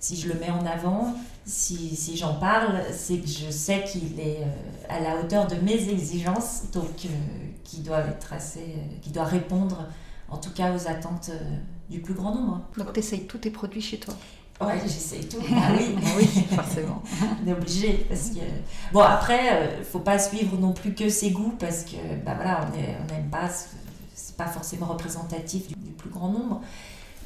si 0.00 0.16
je 0.16 0.28
le 0.28 0.34
mets 0.34 0.50
en 0.50 0.64
avant, 0.66 1.14
si, 1.44 1.96
si 1.96 2.16
j'en 2.16 2.34
parle, 2.34 2.82
c'est 2.92 3.18
que 3.18 3.26
je 3.26 3.50
sais 3.50 3.82
qu'il 3.84 4.20
est 4.20 4.42
euh, 4.42 4.88
à 4.88 5.00
la 5.00 5.18
hauteur 5.18 5.46
de 5.46 5.56
mes 5.56 5.88
exigences, 5.88 6.64
donc 6.72 7.04
euh, 7.04 7.08
qui 7.64 7.80
doit 7.80 8.00
être 8.00 8.32
assez, 8.32 8.60
euh, 8.60 8.98
qui 9.02 9.10
doit 9.10 9.24
répondre 9.24 9.86
en 10.28 10.36
tout 10.36 10.50
cas 10.50 10.74
aux 10.74 10.88
attentes 10.88 11.30
du 11.88 12.00
plus 12.00 12.14
grand 12.14 12.34
nombre. 12.34 12.60
Donc 12.76 12.92
tu 12.92 13.00
essayes 13.00 13.26
tous 13.26 13.38
tes 13.38 13.50
produits 13.50 13.80
chez 13.80 13.98
toi? 13.98 14.14
Ouais, 14.60 14.78
j'essaye 14.82 15.26
tout. 15.26 15.38
Ah 15.56 15.70
oui, 15.76 15.94
oui, 16.18 16.26
forcément. 16.54 17.02
On 17.44 17.48
est 17.48 17.52
obligé 17.52 18.06
parce 18.08 18.30
que 18.30 18.40
bon 18.92 19.00
après, 19.00 19.78
il 19.78 19.84
faut 19.84 20.00
pas 20.00 20.18
suivre 20.18 20.58
non 20.58 20.72
plus 20.72 20.94
que 20.94 21.08
ses 21.08 21.30
goûts 21.30 21.54
parce 21.58 21.84
que 21.84 21.96
bah 22.26 22.34
voilà, 22.34 22.68
on 22.68 23.12
n'aime 23.12 23.30
pas, 23.30 23.48
c'est 24.14 24.36
pas 24.36 24.48
forcément 24.48 24.86
représentatif 24.86 25.68
du, 25.68 25.74
du 25.76 25.92
plus 25.92 26.10
grand 26.10 26.28
nombre. 26.28 26.60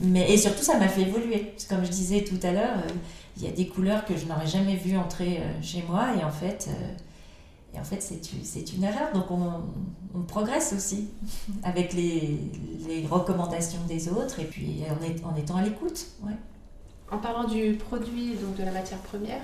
Mais, 0.00 0.32
et 0.32 0.36
surtout, 0.36 0.62
ça 0.62 0.78
m'a 0.78 0.88
fait 0.88 1.02
évoluer. 1.02 1.54
Comme 1.68 1.84
je 1.84 1.90
disais 1.90 2.24
tout 2.24 2.38
à 2.42 2.52
l'heure, 2.52 2.78
euh, 2.78 2.90
il 3.36 3.44
y 3.44 3.48
a 3.48 3.50
des 3.50 3.66
couleurs 3.66 4.04
que 4.04 4.16
je 4.16 4.26
n'aurais 4.26 4.46
jamais 4.46 4.76
vues 4.76 4.96
entrer 4.96 5.38
euh, 5.38 5.62
chez 5.62 5.84
moi. 5.88 6.08
Et 6.18 6.24
en 6.24 6.30
fait, 6.30 6.68
euh, 6.68 7.78
en 7.80 7.84
fait 7.84 8.00
c'est 8.00 8.72
une 8.72 8.84
erreur. 8.84 9.12
Donc, 9.12 9.30
on, 9.30 10.22
progresse 10.28 10.74
aussi 10.76 11.08
avec 11.62 11.94
les, 11.94 12.38
les, 12.86 13.06
recommandations 13.06 13.80
des 13.88 14.08
autres 14.08 14.40
et 14.40 14.44
puis 14.44 14.82
en, 15.24 15.28
en 15.30 15.36
étant 15.36 15.56
à 15.56 15.62
l'écoute. 15.62 16.06
Ouais. 16.22 16.36
En 17.10 17.18
parlant 17.18 17.44
du 17.44 17.74
produit, 17.74 18.34
donc 18.36 18.56
de 18.56 18.62
la 18.62 18.72
matière 18.72 18.98
première, 18.98 19.40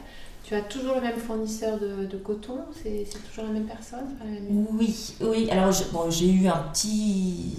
tu 0.48 0.54
as 0.54 0.62
toujours 0.62 0.94
le 0.94 1.02
même 1.02 1.18
fournisseur 1.18 1.78
de, 1.78 2.16
coton 2.16 2.60
C'est 2.82 3.04
toujours 3.28 3.44
la 3.44 3.50
même 3.50 3.66
personne 3.66 4.16
Oui, 4.48 5.14
oui. 5.20 5.50
Alors 5.50 5.70
j'ai 6.10 6.30
eu 6.30 6.48
un 6.48 6.64
petit, 6.72 7.54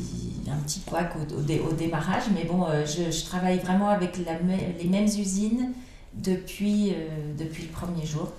un 0.52 0.58
petit 0.63 0.80
couac 0.80 1.13
au, 1.15 1.67
au, 1.67 1.73
démarrage, 1.73 2.23
mais 2.34 2.45
bon, 2.45 2.65
euh, 2.65 2.84
je, 2.88 3.25
travaille 3.25 3.60
vraiment 3.60 3.89
avec 3.89 4.17
les 4.17 4.89
mêmes 4.89 5.06
usines 5.06 5.71
depuis, 6.15 6.93
euh, 6.93 7.34
depuis 7.38 7.63
le 7.63 7.69
premier 7.69 8.08
jour. 8.08 8.30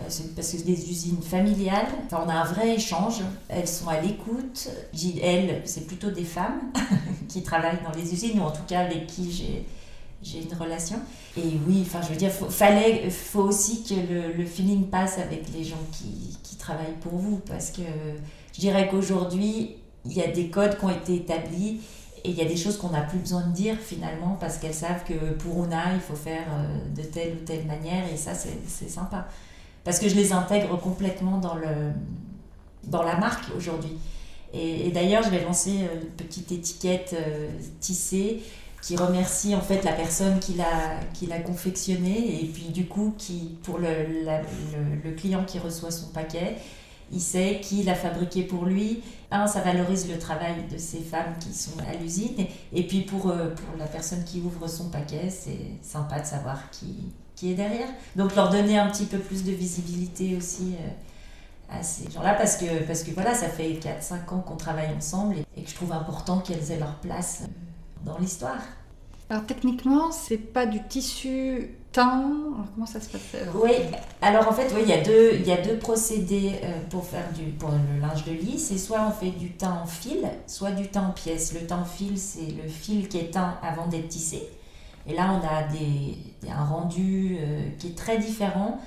Euh, 0.00 0.04
c'est 0.08 0.34
parce 0.34 0.50
que 0.50 0.58
c'est 0.58 0.64
des 0.64 0.90
usines 0.90 1.22
familiales. 1.22 1.86
On 2.12 2.28
a 2.28 2.34
un 2.34 2.44
vrai 2.44 2.74
échange. 2.74 3.22
Elles 3.48 3.68
sont 3.68 3.88
à 3.88 4.00
l'écoute. 4.00 4.68
Elles, 5.22 5.62
c'est 5.64 5.86
plutôt 5.86 6.10
des 6.10 6.24
femmes 6.24 6.60
qui 7.28 7.42
travaillent 7.42 7.82
dans 7.82 7.98
les 7.98 8.12
usines, 8.12 8.38
ou 8.38 8.42
en 8.42 8.50
tout 8.50 8.64
cas 8.68 8.80
avec 8.80 9.06
qui 9.06 9.32
j'ai, 9.32 9.64
j'ai 10.24 10.42
une 10.42 10.54
relation. 10.54 10.96
Et 11.36 11.58
oui, 11.66 11.82
enfin, 11.86 12.00
je 12.02 12.08
veux 12.08 12.16
dire, 12.16 12.30
faut, 12.30 12.48
fallait, 12.48 13.08
faut 13.10 13.42
aussi 13.42 13.84
que 13.84 13.94
le, 14.36 14.44
feeling 14.44 14.86
passe 14.86 15.18
avec 15.18 15.52
les 15.52 15.62
gens 15.62 15.76
qui, 15.92 16.36
qui 16.42 16.56
travaillent 16.56 16.98
pour 17.00 17.12
vous. 17.12 17.40
Parce 17.46 17.70
que 17.70 17.82
je 18.52 18.60
dirais 18.60 18.88
qu'aujourd'hui, 18.90 19.76
il 20.04 20.12
y 20.12 20.22
a 20.22 20.28
des 20.28 20.48
codes 20.48 20.78
qui 20.78 20.84
ont 20.84 20.90
été 20.90 21.14
établis 21.14 21.80
et 22.24 22.30
il 22.30 22.36
y 22.36 22.40
a 22.40 22.46
des 22.46 22.56
choses 22.56 22.78
qu'on 22.78 22.88
n'a 22.88 23.02
plus 23.02 23.18
besoin 23.18 23.46
de 23.46 23.52
dire 23.52 23.76
finalement 23.78 24.36
parce 24.40 24.56
qu'elles 24.56 24.74
savent 24.74 25.04
que 25.04 25.32
pour 25.34 25.64
Una, 25.64 25.94
il 25.94 26.00
faut 26.00 26.16
faire 26.16 26.46
euh, 26.50 26.94
de 26.96 27.02
telle 27.02 27.34
ou 27.34 27.44
telle 27.44 27.66
manière 27.66 28.10
et 28.10 28.16
ça, 28.16 28.32
c'est 28.34 28.88
sympa. 28.88 29.28
Parce 29.84 29.98
que 29.98 30.08
je 30.08 30.14
les 30.14 30.32
intègre 30.32 30.78
complètement 30.80 31.36
dans, 31.36 31.54
le, 31.54 31.92
dans 32.84 33.02
la 33.02 33.18
marque 33.18 33.44
aujourd'hui. 33.54 33.98
Et, 34.54 34.90
d'ailleurs, 34.92 35.22
je 35.24 35.30
vais 35.30 35.42
lancer 35.42 35.80
euh, 35.82 36.00
une 36.00 36.10
petite 36.10 36.52
étiquette 36.52 37.14
euh, 37.18 37.50
tissée 37.80 38.42
qui 38.84 38.96
remercie 38.96 39.54
en 39.54 39.62
fait 39.62 39.82
la 39.82 39.92
personne 39.92 40.38
qui 40.40 40.52
l'a 40.54 41.00
qui 41.14 41.24
l'a 41.24 41.40
confectionné 41.40 42.42
et 42.42 42.46
puis 42.46 42.68
du 42.68 42.84
coup 42.84 43.14
qui 43.16 43.56
pour 43.62 43.78
le, 43.78 43.86
le, 45.02 45.10
client 45.12 45.42
qui 45.46 45.58
reçoit 45.58 45.90
son 45.90 46.08
paquet 46.08 46.56
il 47.10 47.20
sait 47.20 47.60
qui 47.62 47.82
l'a 47.82 47.94
fabriqué 47.94 48.42
pour 48.42 48.64
lui. 48.64 49.02
Un, 49.30 49.46
ça 49.46 49.60
valorise 49.60 50.10
le 50.10 50.18
travail 50.18 50.54
de 50.70 50.78
ces 50.78 51.00
femmes 51.00 51.34
qui 51.38 51.52
sont 51.52 51.78
à 51.88 51.94
l'usine. 51.96 52.46
Et, 52.72 52.86
puis 52.86 53.02
pour, 53.02 53.28
euh, 53.28 53.54
pour 53.54 53.78
la 53.78 53.86
personne 53.86 54.24
qui 54.24 54.40
ouvre 54.40 54.66
son 54.66 54.88
paquet, 54.88 55.28
c'est 55.28 55.70
sympa 55.82 56.20
de 56.20 56.26
savoir 56.26 56.70
qui, 56.70 57.12
qui 57.36 57.52
est 57.52 57.54
derrière. 57.54 57.88
Donc 58.16 58.34
leur 58.34 58.48
donner 58.48 58.78
un 58.78 58.90
petit 58.90 59.04
peu 59.04 59.18
plus 59.18 59.44
de 59.44 59.52
visibilité 59.52 60.34
aussi 60.34 60.76
euh, 60.80 61.78
à 61.78 61.82
ces 61.82 62.10
gens-là, 62.10 62.34
parce 62.34 62.56
que, 62.56 62.84
parce 62.86 63.02
que 63.02 63.10
voilà, 63.10 63.34
ça 63.34 63.48
fait 63.48 63.72
4-5 63.74 64.34
ans 64.34 64.40
qu'on 64.40 64.56
travaille 64.56 64.90
ensemble 64.96 65.36
et, 65.36 65.60
et, 65.60 65.62
que 65.62 65.70
je 65.70 65.74
trouve 65.74 65.92
important 65.92 66.38
qu'elles 66.38 66.72
aient 66.72 66.78
leur 66.78 66.94
place 66.96 67.42
euh, 67.42 67.46
dans 68.04 68.18
l'histoire. 68.18 68.60
Alors 69.30 69.46
techniquement, 69.46 70.12
c'est 70.12 70.38
pas 70.38 70.66
du 70.66 70.82
tissu 70.86 71.70
teint. 71.92 72.30
comment 72.74 72.86
ça 72.86 73.00
se 73.00 73.08
passe 73.08 73.22
Oui, 73.54 73.70
alors 74.20 74.48
en 74.48 74.52
fait, 74.52 74.70
oui, 74.74 74.82
il, 74.82 74.88
y 74.88 74.92
a 74.92 75.02
deux, 75.02 75.32
il 75.34 75.46
y 75.46 75.52
a 75.52 75.62
deux 75.62 75.78
procédés 75.78 76.52
euh, 76.62 76.80
pour 76.90 77.04
faire 77.04 77.32
du, 77.32 77.44
pour 77.52 77.70
le 77.70 78.00
linge 78.00 78.24
de 78.24 78.32
lit. 78.32 78.58
C'est 78.58 78.76
soit 78.76 79.00
on 79.08 79.12
fait 79.12 79.30
du 79.30 79.52
teint 79.52 79.80
en 79.82 79.86
fil, 79.86 80.28
soit 80.46 80.72
du 80.72 80.88
teint 80.88 81.06
en 81.08 81.12
pièce. 81.12 81.54
Le 81.54 81.66
teint 81.66 81.78
en 81.78 81.84
fil, 81.84 82.18
c'est 82.18 82.52
le 82.62 82.68
fil 82.68 83.08
qui 83.08 83.18
est 83.18 83.30
teint 83.30 83.56
avant 83.62 83.86
d'être 83.86 84.08
tissé. 84.08 84.42
Et 85.06 85.14
là, 85.14 85.40
on 85.40 85.46
a 85.46 85.62
des, 85.64 86.16
un 86.50 86.64
rendu 86.64 87.38
euh, 87.40 87.68
qui 87.78 87.88
est 87.88 87.96
très 87.96 88.18
différent 88.18 88.78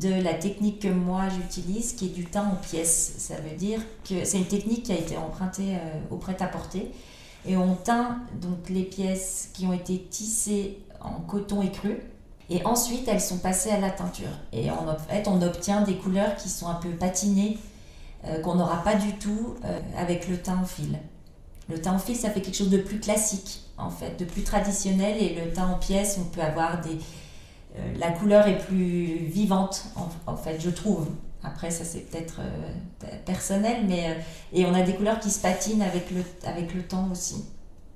de 0.00 0.22
la 0.22 0.34
technique 0.34 0.80
que 0.80 0.88
moi 0.88 1.22
j'utilise, 1.28 1.94
qui 1.94 2.06
est 2.06 2.14
du 2.14 2.26
teint 2.26 2.46
en 2.46 2.54
pièce. 2.54 3.14
Ça 3.18 3.34
veut 3.36 3.56
dire 3.56 3.80
que 4.08 4.24
c'est 4.24 4.38
une 4.38 4.46
technique 4.46 4.84
qui 4.84 4.92
a 4.92 4.96
été 4.96 5.16
empruntée 5.16 5.74
euh, 5.74 6.00
au 6.10 6.16
prêt-à-porter 6.16 6.92
et 7.46 7.56
on 7.56 7.74
teint 7.74 8.18
donc 8.40 8.68
les 8.68 8.84
pièces 8.84 9.50
qui 9.52 9.66
ont 9.66 9.72
été 9.72 9.98
tissées 9.98 10.78
en 11.00 11.20
coton 11.20 11.62
écru 11.62 12.00
et 12.50 12.64
ensuite 12.64 13.08
elles 13.08 13.20
sont 13.20 13.38
passées 13.38 13.70
à 13.70 13.80
la 13.80 13.90
teinture. 13.90 14.28
Et 14.52 14.70
en 14.70 14.96
fait 15.08 15.26
on 15.28 15.40
obtient 15.42 15.82
des 15.82 15.96
couleurs 15.96 16.36
qui 16.36 16.48
sont 16.48 16.68
un 16.68 16.74
peu 16.74 16.90
patinées 16.90 17.58
euh, 18.26 18.40
qu'on 18.40 18.54
n'aura 18.54 18.84
pas 18.84 18.94
du 18.94 19.14
tout 19.14 19.56
euh, 19.64 19.80
avec 19.96 20.28
le 20.28 20.36
teint 20.36 20.58
en 20.58 20.64
fil. 20.64 20.98
Le 21.68 21.80
teint 21.80 21.94
en 21.94 21.98
fil 21.98 22.16
ça 22.16 22.30
fait 22.30 22.40
quelque 22.40 22.56
chose 22.56 22.70
de 22.70 22.78
plus 22.78 23.00
classique 23.00 23.62
en 23.78 23.90
fait, 23.90 24.18
de 24.18 24.24
plus 24.24 24.42
traditionnel. 24.42 25.16
Et 25.20 25.34
le 25.34 25.52
teint 25.52 25.66
en 25.66 25.78
pièces 25.78 26.18
on 26.20 26.24
peut 26.24 26.42
avoir 26.42 26.80
des 26.80 26.98
euh, 27.78 27.94
la 27.98 28.10
couleur 28.10 28.46
est 28.46 28.58
plus 28.58 29.16
vivante 29.26 29.86
en 30.26 30.36
fait 30.36 30.60
je 30.60 30.68
trouve 30.68 31.08
après, 31.44 31.70
ça 31.70 31.84
c'est 31.84 32.00
peut-être 32.00 32.40
euh, 32.40 33.06
personnel, 33.24 33.84
mais 33.88 34.10
euh, 34.10 34.14
et 34.52 34.64
on 34.64 34.74
a 34.74 34.82
des 34.82 34.94
couleurs 34.94 35.18
qui 35.18 35.30
se 35.30 35.40
patinent 35.40 35.82
avec 35.82 36.10
le, 36.10 36.22
avec 36.44 36.72
le 36.72 36.82
temps 36.82 37.08
aussi, 37.10 37.44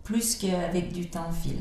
plus 0.02 0.36
qu'avec 0.36 0.92
du 0.92 1.08
teint 1.08 1.26
en 1.28 1.32
fil. 1.32 1.58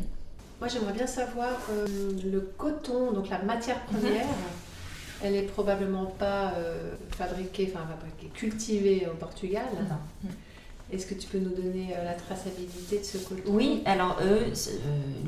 Moi 0.59 0.67
j'aimerais 0.67 0.93
bien 0.93 1.05
savoir 1.05 1.51
euh, 1.69 1.85
le 2.23 2.39
coton, 2.57 3.11
donc 3.11 3.29
la 3.29 3.39
matière 3.43 3.77
mhm. 3.91 3.99
première, 3.99 4.25
elle 5.23 5.35
est 5.35 5.43
probablement 5.43 6.05
pas 6.05 6.53
fabriquée, 7.11 7.71
enfin 7.73 7.85
fabriquée, 7.87 8.29
cultivée 8.33 9.07
au 9.11 9.15
Portugal. 9.15 9.65
Non. 9.89 10.29
Est-ce 10.91 11.07
que 11.07 11.15
tu 11.15 11.27
peux 11.27 11.39
nous 11.39 11.55
donner 11.55 11.95
la 12.03 12.13
traçabilité 12.13 12.99
de 12.99 13.03
ce 13.03 13.17
coton? 13.17 13.41
Oui, 13.47 13.81
alors 13.85 14.19
eux, 14.23 14.51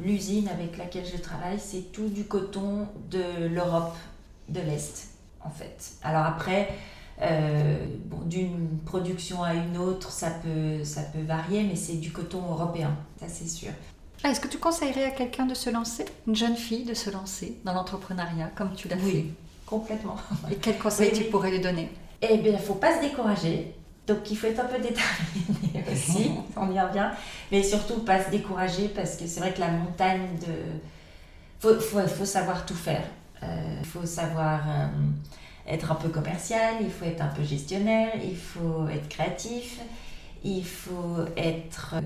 l'usine 0.03 0.49
avec 0.49 0.77
laquelle 0.77 1.05
je 1.05 1.17
travaille, 1.19 1.57
c'est 1.57 1.91
tout 1.91 2.09
du 2.09 2.25
coton 2.25 2.87
de 3.09 3.47
l'Europe 3.47 3.95
de 4.49 4.59
l'Est 4.59 5.16
en 5.47 5.51
fait. 5.51 5.93
Alors 6.03 6.25
après, 6.25 6.69
euh, 7.21 7.77
d'une 8.25 8.79
production 8.85 9.43
à 9.43 9.53
une 9.53 9.77
autre, 9.77 10.11
ça 10.11 10.29
peut, 10.29 10.83
ça 10.83 11.01
peut 11.01 11.23
varier, 11.23 11.63
mais 11.63 11.75
c'est 11.75 11.95
du 11.95 12.11
coton 12.11 12.43
européen, 12.49 12.95
ça 13.19 13.27
c'est 13.27 13.47
sûr. 13.47 13.71
Ah, 14.23 14.29
est-ce 14.29 14.39
que 14.39 14.47
tu 14.47 14.57
conseillerais 14.57 15.05
à 15.05 15.11
quelqu'un 15.11 15.45
de 15.45 15.53
se 15.53 15.69
lancer, 15.69 16.05
une 16.27 16.35
jeune 16.35 16.55
fille 16.55 16.85
de 16.85 16.93
se 16.93 17.09
lancer 17.09 17.57
dans 17.63 17.73
l'entrepreneuriat 17.73 18.51
comme 18.55 18.73
tu 18.75 18.87
l'as 18.87 18.97
oui, 18.97 19.11
fait? 19.11 19.25
complètement. 19.65 20.15
Et 20.51 20.55
quels 20.55 20.77
conseils 20.77 21.11
tu 21.11 21.25
pourrais 21.25 21.51
lui 21.51 21.59
donner? 21.59 21.89
Eh 22.21 22.37
bien, 22.37 22.53
il 22.53 22.53
ne 22.53 22.57
faut 22.57 22.75
pas 22.75 22.97
se 22.97 23.01
décourager. 23.01 23.73
Donc, 24.07 24.31
il 24.31 24.37
faut 24.37 24.47
être 24.47 24.59
un 24.59 24.65
peu 24.65 24.79
déterminé 24.79 25.85
aussi, 25.91 26.31
on 26.55 26.71
y 26.71 26.79
revient. 26.79 27.09
Mais 27.51 27.61
surtout, 27.61 27.99
pas 27.99 28.23
se 28.23 28.31
décourager 28.31 28.87
parce 28.87 29.17
que 29.17 29.27
c'est 29.27 29.39
vrai 29.39 29.53
que 29.53 29.59
la 29.59 29.69
montagne 29.69 30.27
de. 30.39 30.53
Il 31.63 31.79
faut, 31.79 32.07
faut, 32.07 32.25
savoir 32.25 32.65
tout 32.65 32.75
faire. 32.75 33.03
Il 33.41 33.47
euh, 33.47 33.83
faut 33.83 34.05
savoir 34.05 34.61
euh, 34.67 34.87
être 35.67 35.91
un 35.91 35.95
peu 35.95 36.09
commercial, 36.09 36.75
il 36.81 36.89
faut 36.89 37.05
être 37.05 37.21
un 37.21 37.27
peu 37.27 37.43
gestionnaire, 37.43 38.13
il 38.23 38.35
faut 38.35 38.87
être 38.87 39.07
créatif, 39.09 39.79
il 40.43 40.65
faut 40.65 41.19
être 41.35 41.95
euh, 41.95 42.01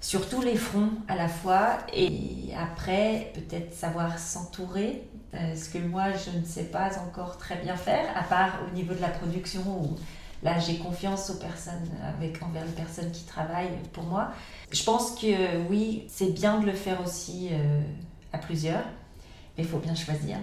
sur 0.00 0.28
tous 0.28 0.40
les 0.40 0.56
fronts 0.56 0.92
à 1.08 1.16
la 1.16 1.28
fois 1.28 1.78
et 1.92 2.48
après 2.58 3.32
peut-être 3.34 3.74
savoir 3.74 4.18
s'entourer, 4.18 5.02
ce 5.34 5.68
que 5.68 5.78
moi 5.78 6.06
je 6.12 6.36
ne 6.36 6.44
sais 6.44 6.64
pas 6.64 6.98
encore 7.06 7.36
très 7.36 7.56
bien 7.56 7.76
faire, 7.76 8.06
à 8.16 8.22
part 8.22 8.60
au 8.66 8.74
niveau 8.74 8.94
de 8.94 9.00
la 9.00 9.10
production 9.10 9.60
où 9.60 9.96
là 10.42 10.58
j'ai 10.58 10.78
confiance 10.78 11.28
aux 11.28 11.38
personnes, 11.38 11.86
avec, 12.02 12.42
envers 12.42 12.64
les 12.64 12.72
personnes 12.72 13.12
qui 13.12 13.24
travaillent 13.24 13.76
pour 13.92 14.04
moi. 14.04 14.30
Je 14.72 14.82
pense 14.82 15.10
que 15.10 15.68
oui, 15.68 16.04
c'est 16.08 16.32
bien 16.32 16.60
de 16.60 16.66
le 16.66 16.72
faire 16.72 17.02
aussi 17.02 17.50
à 18.32 18.38
plusieurs, 18.38 18.84
mais 19.58 19.64
il 19.64 19.68
faut 19.68 19.80
bien 19.80 19.94
choisir. 19.94 20.38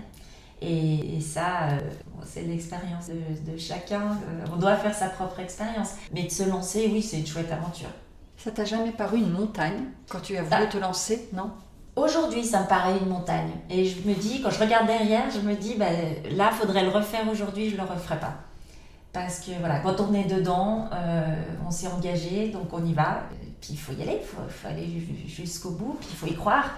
Et, 0.61 1.19
ça, 1.21 1.69
euh, 1.71 1.79
c'est 2.25 2.41
l'expérience 2.41 3.09
de, 3.09 3.57
chacun. 3.57 4.01
Euh, 4.01 4.45
on 4.51 4.57
doit 4.57 4.75
faire 4.75 4.93
sa 4.93 5.09
propre 5.09 5.39
expérience. 5.39 5.93
Mais 6.13 6.23
de 6.23 6.31
se 6.31 6.43
lancer, 6.43 6.89
oui, 6.91 7.01
c'est 7.01 7.19
une 7.19 7.27
chouette 7.27 7.51
aventure. 7.51 7.89
Ça 8.37 8.51
t'a 8.51 8.65
jamais 8.65 8.91
paru 8.91 9.17
une 9.17 9.31
montagne 9.31 9.85
quand 10.09 10.19
tu 10.19 10.37
as 10.37 10.43
voulu 10.43 10.63
ah. 10.63 10.65
te 10.67 10.77
lancer, 10.77 11.29
non? 11.33 11.51
Aujourd'hui, 11.95 12.43
ça 12.43 12.61
me 12.61 12.67
paraît 12.67 12.97
une 12.99 13.09
montagne. 13.09 13.49
Et 13.71 13.85
je 13.85 14.07
me 14.07 14.13
dis, 14.13 14.41
quand 14.41 14.51
je 14.51 14.59
regarde 14.59 14.85
derrière, 14.85 15.31
je 15.31 15.39
me 15.39 15.55
dis, 15.55 15.73
bah, 15.75 15.87
là, 16.31 16.51
faudrait 16.51 16.83
le 16.83 16.89
refaire 16.89 17.27
aujourd'hui, 17.27 17.69
je 17.69 17.75
ne 17.75 17.81
le 17.81 17.87
referai 17.87 18.19
pas. 18.19 18.35
Parce 19.13 19.39
que 19.39 19.51
voilà, 19.59 19.79
quand 19.79 19.99
on 20.01 20.13
est 20.13 20.25
dedans, 20.25 20.89
euh, 20.93 21.35
on 21.65 21.71
s'est 21.71 21.87
engagé, 21.87 22.49
donc 22.49 22.71
on 22.71 22.85
y 22.85 22.93
va. 22.93 23.23
Puis 23.59 23.71
il 23.71 23.79
faut 23.79 23.93
y 23.93 24.03
aller, 24.03 24.19
il 24.21 24.27
faut, 24.27 24.37
faut, 24.47 24.67
aller 24.67 24.87
jusqu'au 25.27 25.71
bout, 25.71 25.97
puis 25.99 26.09
il 26.11 26.15
faut 26.15 26.27
y 26.27 26.35
croire. 26.35 26.69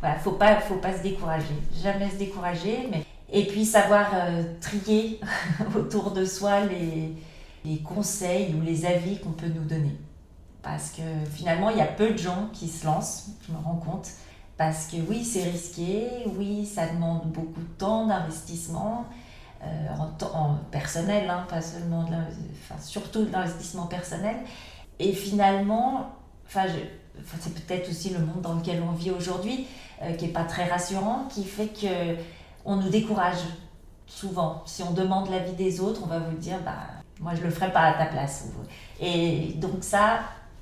Voilà, 0.00 0.16
faut 0.16 0.32
pas, 0.32 0.56
faut 0.56 0.74
pas 0.76 0.96
se 0.96 1.02
décourager. 1.02 1.54
Jamais 1.80 2.10
se 2.10 2.16
décourager, 2.16 2.88
mais 2.90 3.04
et 3.34 3.46
puis 3.46 3.66
savoir 3.66 4.12
euh, 4.14 4.44
trier 4.60 5.20
autour 5.76 6.12
de 6.12 6.24
soi 6.24 6.60
les, 6.60 7.12
les, 7.64 7.78
conseils 7.78 8.54
ou 8.54 8.62
les 8.62 8.86
avis 8.86 9.18
qu'on 9.18 9.32
peut 9.32 9.48
nous 9.48 9.64
donner. 9.64 9.98
Parce 10.62 10.90
que 10.90 11.02
finalement, 11.34 11.68
il 11.68 11.76
y 11.76 11.82
a 11.82 11.86
peu 11.86 12.12
de 12.12 12.16
gens 12.16 12.48
qui 12.52 12.68
se 12.68 12.86
lancent, 12.86 13.30
je 13.46 13.52
me 13.52 13.58
rends 13.58 13.76
compte. 13.76 14.08
Parce 14.56 14.86
que 14.86 14.96
oui, 15.08 15.24
c'est 15.24 15.42
risqué, 15.42 16.06
oui, 16.38 16.64
ça 16.64 16.86
demande 16.86 17.24
beaucoup 17.32 17.60
de 17.60 17.76
temps, 17.76 18.06
d'investissement, 18.06 19.04
euh, 19.64 19.66
en, 20.32 20.54
personnel, 20.70 21.28
hein, 21.28 21.44
pas 21.48 21.60
seulement 21.60 22.06
surtout 22.80 23.24
de 23.24 23.32
l'investissement 23.32 23.86
personnel. 23.86 24.36
Et 25.00 25.12
finalement, 25.12 26.12
enfin, 26.46 26.66
c'est 27.40 27.52
peut-être 27.52 27.90
aussi 27.90 28.10
le 28.10 28.20
monde 28.20 28.42
dans 28.42 28.54
lequel 28.54 28.80
on 28.88 28.92
vit 28.92 29.10
aujourd'hui, 29.10 29.66
euh, 30.02 30.12
qui 30.12 30.26
n'est 30.26 30.32
pas 30.32 30.44
très 30.44 30.66
rassurant, 30.66 31.26
qui 31.28 31.42
fait 31.42 31.66
que 31.66 32.16
on 32.64 32.76
nous 32.76 32.88
décourage 32.88 33.42
souvent. 34.06 34.62
Si 34.66 34.82
on 34.82 34.92
demande 34.92 35.30
l'avis 35.30 35.52
des 35.52 35.80
autres, 35.80 36.02
on 36.04 36.06
va 36.06 36.18
vous 36.18 36.36
dire, 36.36 36.58
bah, 36.64 36.78
moi 37.20 37.32
je 37.34 37.42
le 37.42 37.50
ferai 37.50 37.72
pas 37.72 37.82
à 37.82 37.92
ta 37.94 38.06
place. 38.06 38.48
Et 39.00 39.54
donc 39.56 39.82
ça, 39.82 40.20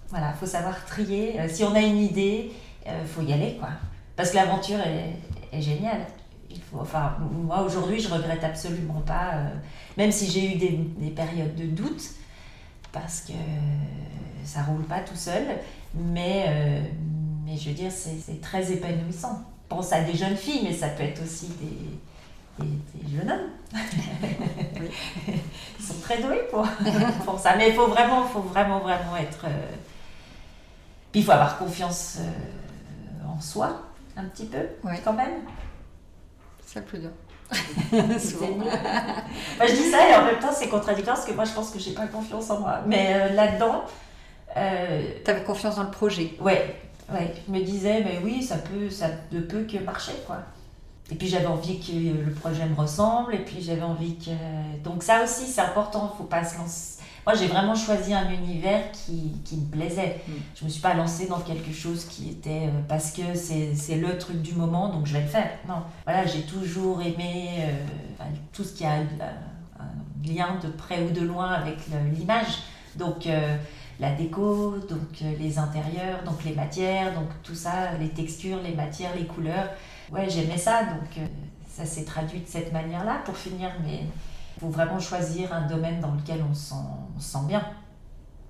voilà, 0.08 0.32
faut 0.32 0.46
savoir 0.46 0.84
trier. 0.84 1.40
Euh, 1.40 1.48
si 1.48 1.64
on 1.64 1.74
a 1.74 1.80
une 1.80 1.98
idée, 1.98 2.52
euh, 2.86 3.04
faut 3.04 3.22
y 3.22 3.32
aller, 3.32 3.56
quoi. 3.58 3.70
Parce 4.16 4.30
que 4.30 4.36
l'aventure 4.36 4.78
est, 4.80 5.60
géniale. 5.60 6.06
Il 6.50 6.60
faut, 6.60 6.78
enfin, 6.80 7.16
moi 7.30 7.62
aujourd'hui, 7.62 8.00
je 8.00 8.08
regrette 8.08 8.42
absolument 8.42 9.00
pas, 9.00 9.34
euh, 9.34 9.48
même 9.96 10.12
si 10.12 10.30
j'ai 10.30 10.54
eu 10.54 10.58
des, 10.58 11.10
périodes 11.10 11.54
de 11.54 11.66
doute, 11.66 12.02
parce 12.90 13.22
que 13.22 13.32
ça 14.44 14.62
roule 14.62 14.84
pas 14.84 15.00
tout 15.00 15.16
seul, 15.16 15.44
mais, 15.94 16.82
mais 17.44 17.56
je 17.56 17.68
veux 17.68 17.74
dire, 17.74 17.90
c'est 17.90 18.40
très 18.40 18.72
épanouissant 18.72 19.42
pense 19.74 19.92
à 19.92 20.00
des 20.02 20.14
jeunes 20.14 20.36
filles, 20.36 20.60
mais 20.64 20.72
ça 20.74 20.88
peut 20.88 21.02
être 21.02 21.22
aussi 21.22 21.48
des, 21.60 22.64
des 22.64 23.16
jeunes 23.16 23.30
hommes. 23.30 23.80
Ils 25.78 25.84
sont 25.84 26.00
très 26.02 26.20
doués 26.22 26.42
pour, 26.50 26.66
pour 27.24 27.38
ça. 27.38 27.56
Mais 27.56 27.68
il 27.70 27.74
faut 27.74 27.86
vraiment, 27.86 28.24
faut 28.24 28.40
vraiment, 28.40 28.80
vraiment 28.80 29.16
être. 29.16 29.44
euh, 29.46 29.68
Puis 31.10 31.20
il 31.20 31.24
faut 31.24 31.32
avoir 31.32 31.58
confiance 31.58 32.18
euh, 32.20 33.28
en 33.28 33.40
soi, 33.40 33.82
un 34.16 34.24
petit 34.24 34.46
peu, 34.46 34.58
quand 35.04 35.12
même. 35.12 35.40
C'est 36.66 36.84
plus 36.86 36.98
dur. 36.98 37.10
Enfin, 37.52 39.66
je 39.68 39.72
dis 39.74 39.90
ça 39.90 40.08
et 40.08 40.14
en 40.14 40.24
même 40.24 40.38
temps 40.38 40.52
c'est 40.52 40.68
contradictoire 40.68 41.16
parce 41.16 41.28
que 41.28 41.34
moi 41.34 41.44
je 41.44 41.52
pense 41.52 41.70
que 41.70 41.78
j'ai 41.78 41.92
pas 41.92 42.06
confiance 42.06 42.48
en 42.50 42.60
moi. 42.60 42.78
Mais 42.86 43.12
euh, 43.14 43.34
là-dedans, 43.34 43.82
euh, 44.56 45.02
T'avais 45.24 45.42
confiance 45.42 45.76
dans 45.76 45.82
le 45.82 45.90
projet. 45.90 46.34
ouais, 46.40 46.80
ouais, 47.12 47.34
je 47.46 47.52
me 47.52 47.62
disais 47.62 48.02
mais 48.02 48.20
oui 48.22 48.42
ça 48.42 48.56
peut, 48.58 48.90
ça 48.90 49.08
ne 49.30 49.40
peut 49.40 49.64
que 49.64 49.78
marcher 49.78 50.12
quoi. 50.26 50.38
Et 51.10 51.14
puis 51.14 51.28
j'avais 51.28 51.46
envie 51.46 51.78
que 51.78 51.92
le 51.92 52.32
projet 52.32 52.64
me 52.66 52.74
ressemble 52.74 53.34
et 53.34 53.40
puis 53.40 53.60
j'avais 53.60 53.82
envie 53.82 54.16
que 54.16 54.30
donc 54.82 55.02
ça 55.02 55.22
aussi 55.22 55.46
c'est 55.46 55.60
important, 55.60 56.14
faut 56.16 56.24
pas 56.24 56.44
se 56.44 56.56
lancer. 56.56 57.02
Moi 57.26 57.34
j'ai 57.36 57.46
vraiment 57.48 57.74
choisi 57.74 58.14
un 58.14 58.30
univers 58.30 58.90
qui, 58.92 59.32
qui 59.44 59.56
me 59.56 59.70
plaisait. 59.70 60.22
Mm. 60.26 60.32
Je 60.56 60.64
me 60.64 60.70
suis 60.70 60.80
pas 60.80 60.94
lancée 60.94 61.26
dans 61.26 61.40
quelque 61.40 61.72
chose 61.72 62.06
qui 62.06 62.30
était 62.30 62.66
euh, 62.66 62.80
parce 62.88 63.12
que 63.12 63.34
c'est 63.34 63.74
c'est 63.74 63.96
le 63.96 64.16
truc 64.18 64.40
du 64.42 64.54
moment 64.54 64.88
donc 64.88 65.06
je 65.06 65.12
vais 65.12 65.22
le 65.22 65.28
faire. 65.28 65.50
Non, 65.68 65.82
voilà 66.04 66.24
j'ai 66.24 66.42
toujours 66.42 67.02
aimé 67.02 67.48
euh, 67.58 67.72
enfin, 68.14 68.30
tout 68.52 68.64
ce 68.64 68.72
qui 68.72 68.84
a 68.84 68.94
euh, 68.94 69.30
un 69.80 70.28
lien 70.28 70.58
de 70.62 70.68
près 70.68 71.02
ou 71.02 71.10
de 71.10 71.20
loin 71.20 71.50
avec 71.50 71.78
l'image. 72.14 72.58
Donc 72.96 73.26
la 74.00 74.12
déco, 74.12 74.76
donc 74.88 75.22
euh, 75.22 75.32
les 75.38 75.58
intérieurs, 75.58 76.22
donc 76.24 76.42
les 76.44 76.54
matières, 76.54 77.14
donc 77.14 77.28
tout 77.42 77.54
ça, 77.54 77.92
les 78.00 78.08
textures, 78.08 78.58
les 78.62 78.74
matières, 78.74 79.14
les 79.16 79.26
couleurs. 79.26 79.68
Ouais, 80.10 80.28
j'aimais 80.28 80.58
ça, 80.58 80.84
donc 80.84 81.18
euh, 81.18 81.26
ça 81.68 81.84
s'est 81.86 82.04
traduit 82.04 82.40
de 82.40 82.46
cette 82.48 82.72
manière-là 82.72 83.20
pour 83.24 83.36
finir, 83.36 83.70
mais 83.84 84.00
il 84.56 84.60
faut 84.60 84.68
vraiment 84.68 84.98
choisir 85.00 85.52
un 85.52 85.66
domaine 85.66 86.00
dans 86.00 86.12
lequel 86.12 86.42
on 86.50 86.54
se 86.54 86.70
sent, 86.70 86.74
on 87.16 87.20
se 87.20 87.30
sent 87.32 87.44
bien. 87.48 87.64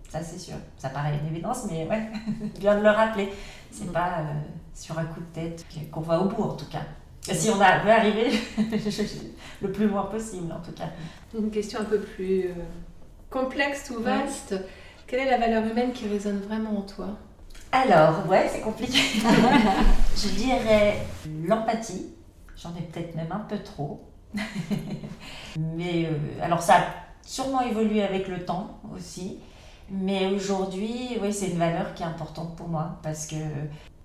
Ça, 0.08 0.22
c'est 0.22 0.38
sûr. 0.38 0.56
Ça 0.76 0.90
paraît 0.90 1.18
une 1.22 1.28
évidence, 1.34 1.64
mais 1.70 1.86
ouais, 1.86 2.02
bien 2.60 2.76
de 2.76 2.82
le 2.82 2.90
rappeler. 2.90 3.32
C'est 3.70 3.90
pas 3.92 4.18
euh, 4.18 4.24
sur 4.74 4.98
un 4.98 5.04
coup 5.06 5.20
de 5.20 5.26
tête 5.40 5.64
qu'on 5.90 6.00
va 6.02 6.20
au 6.20 6.26
bout, 6.26 6.42
en 6.42 6.54
tout 6.54 6.66
cas. 6.66 6.82
Si 7.22 7.48
on 7.50 7.60
a- 7.60 7.78
veut 7.78 7.90
arriver 7.90 8.30
le 9.62 9.72
plus 9.72 9.86
loin 9.88 10.02
possible, 10.06 10.52
en 10.52 10.60
tout 10.60 10.72
cas. 10.72 10.88
Une 11.38 11.50
question 11.50 11.80
un 11.80 11.84
peu 11.84 12.00
plus 12.00 12.46
euh, 12.46 12.52
complexe 13.30 13.90
ou 13.96 14.02
vaste. 14.02 14.54
Quelle 15.12 15.28
est 15.28 15.30
la 15.30 15.36
valeur 15.36 15.66
humaine 15.66 15.92
qui 15.92 16.08
résonne 16.08 16.40
vraiment 16.40 16.78
en 16.78 16.80
toi? 16.80 17.08
Alors, 17.70 18.26
ouais, 18.30 18.48
c'est 18.50 18.62
compliqué. 18.62 18.98
je 20.16 20.28
dirais 20.28 21.02
l'empathie. 21.44 22.06
J'en 22.56 22.70
ai 22.70 22.80
peut-être 22.80 23.14
même 23.14 23.30
un 23.30 23.40
peu 23.40 23.58
trop. 23.58 24.08
Mais 25.58 26.06
euh, 26.06 26.16
alors, 26.40 26.62
ça 26.62 26.76
a 26.76 26.84
sûrement 27.22 27.60
évolué 27.60 28.02
avec 28.02 28.26
le 28.26 28.42
temps 28.46 28.80
aussi. 28.96 29.38
Mais 29.90 30.28
aujourd'hui, 30.28 31.18
oui, 31.20 31.30
c'est 31.30 31.48
une 31.48 31.58
valeur 31.58 31.92
qui 31.92 32.02
est 32.02 32.06
importante 32.06 32.56
pour 32.56 32.68
moi 32.68 32.98
parce 33.02 33.26
que 33.26 33.36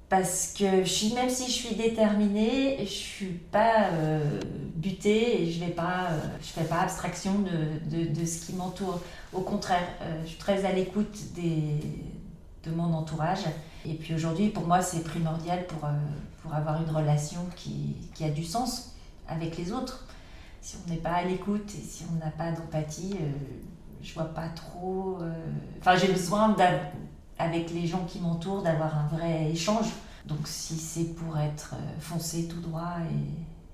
parce 0.09 0.53
que 0.57 0.85
même 1.15 1.29
si 1.29 1.47
je 1.47 1.51
suis 1.51 1.75
déterminée, 1.75 2.77
je 2.79 2.85
suis 2.85 3.25
pas 3.51 3.89
euh, 3.91 4.39
butée 4.75 5.41
et 5.41 5.51
je 5.51 5.59
vais 5.59 5.75
euh, 6.11 6.19
fais 6.41 6.63
pas 6.63 6.79
abstraction 6.79 7.33
de, 7.39 8.05
de, 8.05 8.25
ce 8.25 8.45
qui 8.45 8.53
m'entoure. 8.53 9.01
Au 9.33 9.41
contraire, 9.41 9.87
euh, 10.01 10.21
je 10.23 10.29
suis 10.29 10.37
très 10.37 10.63
à 10.63 10.71
l'écoute 10.71 11.17
de 11.35 12.71
mon 12.71 12.93
entourage. 12.93 13.43
Et 13.85 13.95
puis 13.95 14.13
aujourd'hui, 14.15 14.47
pour 14.47 14.65
moi, 14.65 14.81
c'est 14.81 15.03
primordial 15.03 15.67
pour, 15.67 15.89
pour 16.41 16.53
avoir 16.53 16.81
une 16.81 16.89
relation 16.95 17.41
qui, 17.57 17.95
qui 18.15 18.23
a 18.23 18.29
du 18.29 18.45
sens 18.45 18.95
avec 19.27 19.57
les 19.57 19.73
autres. 19.73 20.05
Si 20.61 20.77
on 20.85 20.89
n'est 20.89 20.99
pas 20.99 21.15
à 21.15 21.23
l'écoute 21.23 21.69
et 21.77 21.83
si 21.85 22.03
on 22.11 22.15
n'a 22.23 22.31
pas 22.31 22.51
d'empathie, 22.51 23.15
je 24.01 24.13
vois 24.13 24.33
pas 24.33 24.49
trop. 24.49 25.19
Enfin, 25.79 25.95
j'ai 25.97 26.11
besoin, 26.11 26.49
d'av- 26.49 26.91
avec 27.39 27.71
les 27.71 27.85
gens 27.87 28.03
qui 28.05 28.19
m'entourent, 28.19 28.61
d'avoir 28.63 28.97
un 28.97 29.07
vrai 29.15 29.49
échange. 29.51 29.87
Donc, 30.25 30.39
si 30.45 30.75
c'est 30.77 31.15
pour 31.15 31.37
être 31.37 31.75
euh, 31.75 31.99
foncé 31.99 32.47
tout 32.47 32.59
droit 32.59 32.95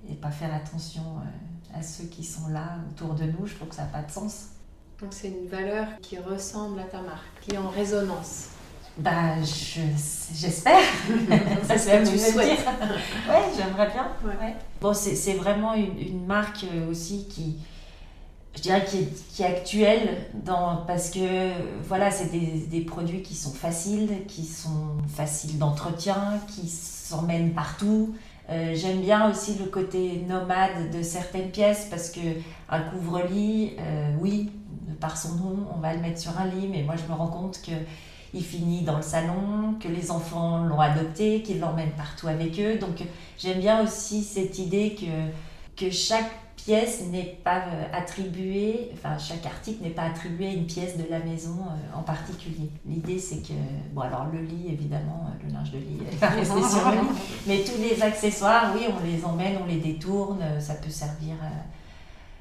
et, 0.07 0.11
et 0.11 0.15
pas 0.15 0.31
faire 0.31 0.53
attention 0.53 1.01
euh, 1.01 1.79
à 1.79 1.81
ceux 1.81 2.03
qui 2.05 2.23
sont 2.23 2.47
là 2.49 2.77
autour 2.91 3.13
de 3.15 3.23
nous, 3.23 3.47
je 3.47 3.55
trouve 3.55 3.69
que 3.69 3.75
ça 3.75 3.83
n'a 3.83 3.87
pas 3.89 4.01
de 4.03 4.11
sens. 4.11 4.47
Donc 5.01 5.11
c'est 5.11 5.29
une 5.29 5.47
valeur 5.49 5.87
qui 6.01 6.17
ressemble 6.19 6.79
à 6.79 6.83
ta 6.83 7.01
marque, 7.01 7.25
qui 7.41 7.55
est 7.55 7.57
en 7.57 7.69
résonance. 7.69 8.49
Bah, 8.97 9.41
je- 9.41 9.81
j'espère. 10.33 10.79
c'est 11.75 12.03
Tu 12.03 12.05
vous 12.05 12.11
de 12.11 12.11
le 12.11 12.17
souhaites. 12.17 12.57
dire. 12.57 12.65
Ouais, 13.27 13.41
j'aimerais 13.57 13.89
bien. 13.89 14.07
Ouais. 14.23 14.35
Ouais. 14.39 14.55
Bon, 14.79 14.93
c'est 14.93 15.15
c'est 15.15 15.33
vraiment 15.33 15.73
une, 15.73 15.97
une 15.97 16.25
marque 16.27 16.63
euh, 16.71 16.91
aussi 16.91 17.27
qui, 17.27 17.57
je 18.55 18.61
dirais, 18.61 18.85
qui 18.85 18.97
est, 18.99 19.27
qui 19.33 19.41
est 19.41 19.47
actuelle 19.47 20.27
dans, 20.33 20.77
parce 20.85 21.09
que 21.09 21.51
voilà, 21.87 22.11
c'est 22.11 22.31
des, 22.31 22.65
des 22.69 22.81
produits 22.81 23.21
qui 23.21 23.35
sont 23.35 23.51
faciles, 23.53 24.25
qui 24.27 24.45
sont 24.45 24.97
faciles 25.07 25.57
d'entretien, 25.57 26.39
qui 26.47 26.67
s'emmènent 26.67 27.53
partout. 27.53 28.15
Euh, 28.49 28.73
J'aime 28.75 29.01
bien 29.01 29.29
aussi 29.29 29.55
le 29.55 29.65
côté 29.65 30.23
nomade 30.27 30.91
de 30.91 31.01
certaines 31.01 31.49
pièces 31.49 31.87
parce 31.89 32.09
que 32.09 32.19
un 32.69 32.81
couvre-lit, 32.81 33.73
euh, 33.79 34.15
oui, 34.19 34.51
par 34.99 35.17
son 35.17 35.35
nom, 35.35 35.67
on 35.75 35.79
va 35.79 35.93
le 35.93 36.01
mettre 36.01 36.19
sur 36.19 36.37
un 36.37 36.45
lit, 36.45 36.67
mais 36.69 36.83
moi 36.83 36.95
je 36.95 37.11
me 37.11 37.17
rends 37.17 37.27
compte 37.27 37.61
que 37.61 37.71
il 38.35 38.43
finit 38.43 38.81
dans 38.81 38.97
le 38.97 39.03
salon, 39.03 39.75
que 39.79 39.87
les 39.87 40.09
enfants 40.09 40.63
l'ont 40.63 40.79
adopté, 40.79 41.43
qu'ils 41.43 41.59
l'emmènent 41.59 41.91
partout 41.91 42.27
avec 42.27 42.59
eux. 42.59 42.77
Donc 42.79 43.03
j'aime 43.37 43.59
bien 43.59 43.83
aussi 43.83 44.23
cette 44.23 44.57
idée 44.59 44.95
que, 44.95 45.85
que 45.85 45.91
chaque 45.91 46.31
pièce 46.65 47.01
n'est 47.11 47.39
pas 47.43 47.59
euh, 47.67 47.85
attribuée, 47.93 48.91
enfin 48.93 49.17
chaque 49.17 49.45
article 49.45 49.83
n'est 49.83 49.89
pas 49.89 50.03
attribué 50.03 50.47
à 50.47 50.51
une 50.51 50.65
pièce 50.65 50.97
de 50.97 51.03
la 51.09 51.19
maison 51.19 51.57
euh, 51.61 51.97
en 51.97 52.03
particulier. 52.03 52.69
L'idée 52.85 53.19
c'est 53.19 53.41
que, 53.41 53.53
bon 53.93 54.01
alors 54.01 54.27
le 54.31 54.39
lit 54.41 54.67
évidemment, 54.69 55.27
euh, 55.27 55.47
le 55.47 55.53
linge 55.53 55.71
de 55.71 55.77
lit 55.77 55.99
va 56.19 56.27
rester 56.29 56.61
sur 56.61 56.89
le 56.89 56.95
lit, 56.95 57.07
mais 57.47 57.63
tous 57.63 57.81
les 57.81 58.01
accessoires, 58.01 58.73
oui 58.75 58.85
on 58.87 59.05
les 59.05 59.23
emmène, 59.25 59.57
on 59.63 59.67
les 59.67 59.79
détourne, 59.79 60.41
ça 60.59 60.75
peut 60.75 60.89
servir... 60.89 61.35
euh, 61.43 61.47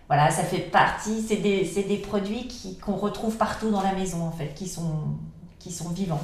voilà, 0.08 0.30
ça 0.30 0.42
fait 0.42 0.58
partie, 0.58 1.22
c'est 1.22 1.36
des, 1.36 1.64
des 1.64 1.96
produits 1.96 2.46
qu'on 2.82 2.96
retrouve 2.96 3.38
partout 3.38 3.70
dans 3.70 3.80
la 3.80 3.94
maison 3.94 4.22
en 4.26 4.30
fait, 4.30 4.52
qui 4.54 4.68
sont, 4.68 5.16
qui 5.58 5.72
sont 5.72 5.88
vivants. 5.88 6.20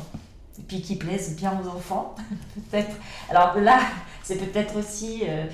Et 0.58 0.62
puis 0.62 0.82
qui 0.82 0.96
plaisent 0.96 1.36
bien 1.36 1.58
aux 1.58 1.68
enfants, 1.68 2.14
peut-être. 2.70 2.94
Alors 3.30 3.56
là, 3.56 3.80
c'est 4.22 4.36
peut-être 4.36 4.76
aussi, 4.76 5.22
euh, 5.22 5.46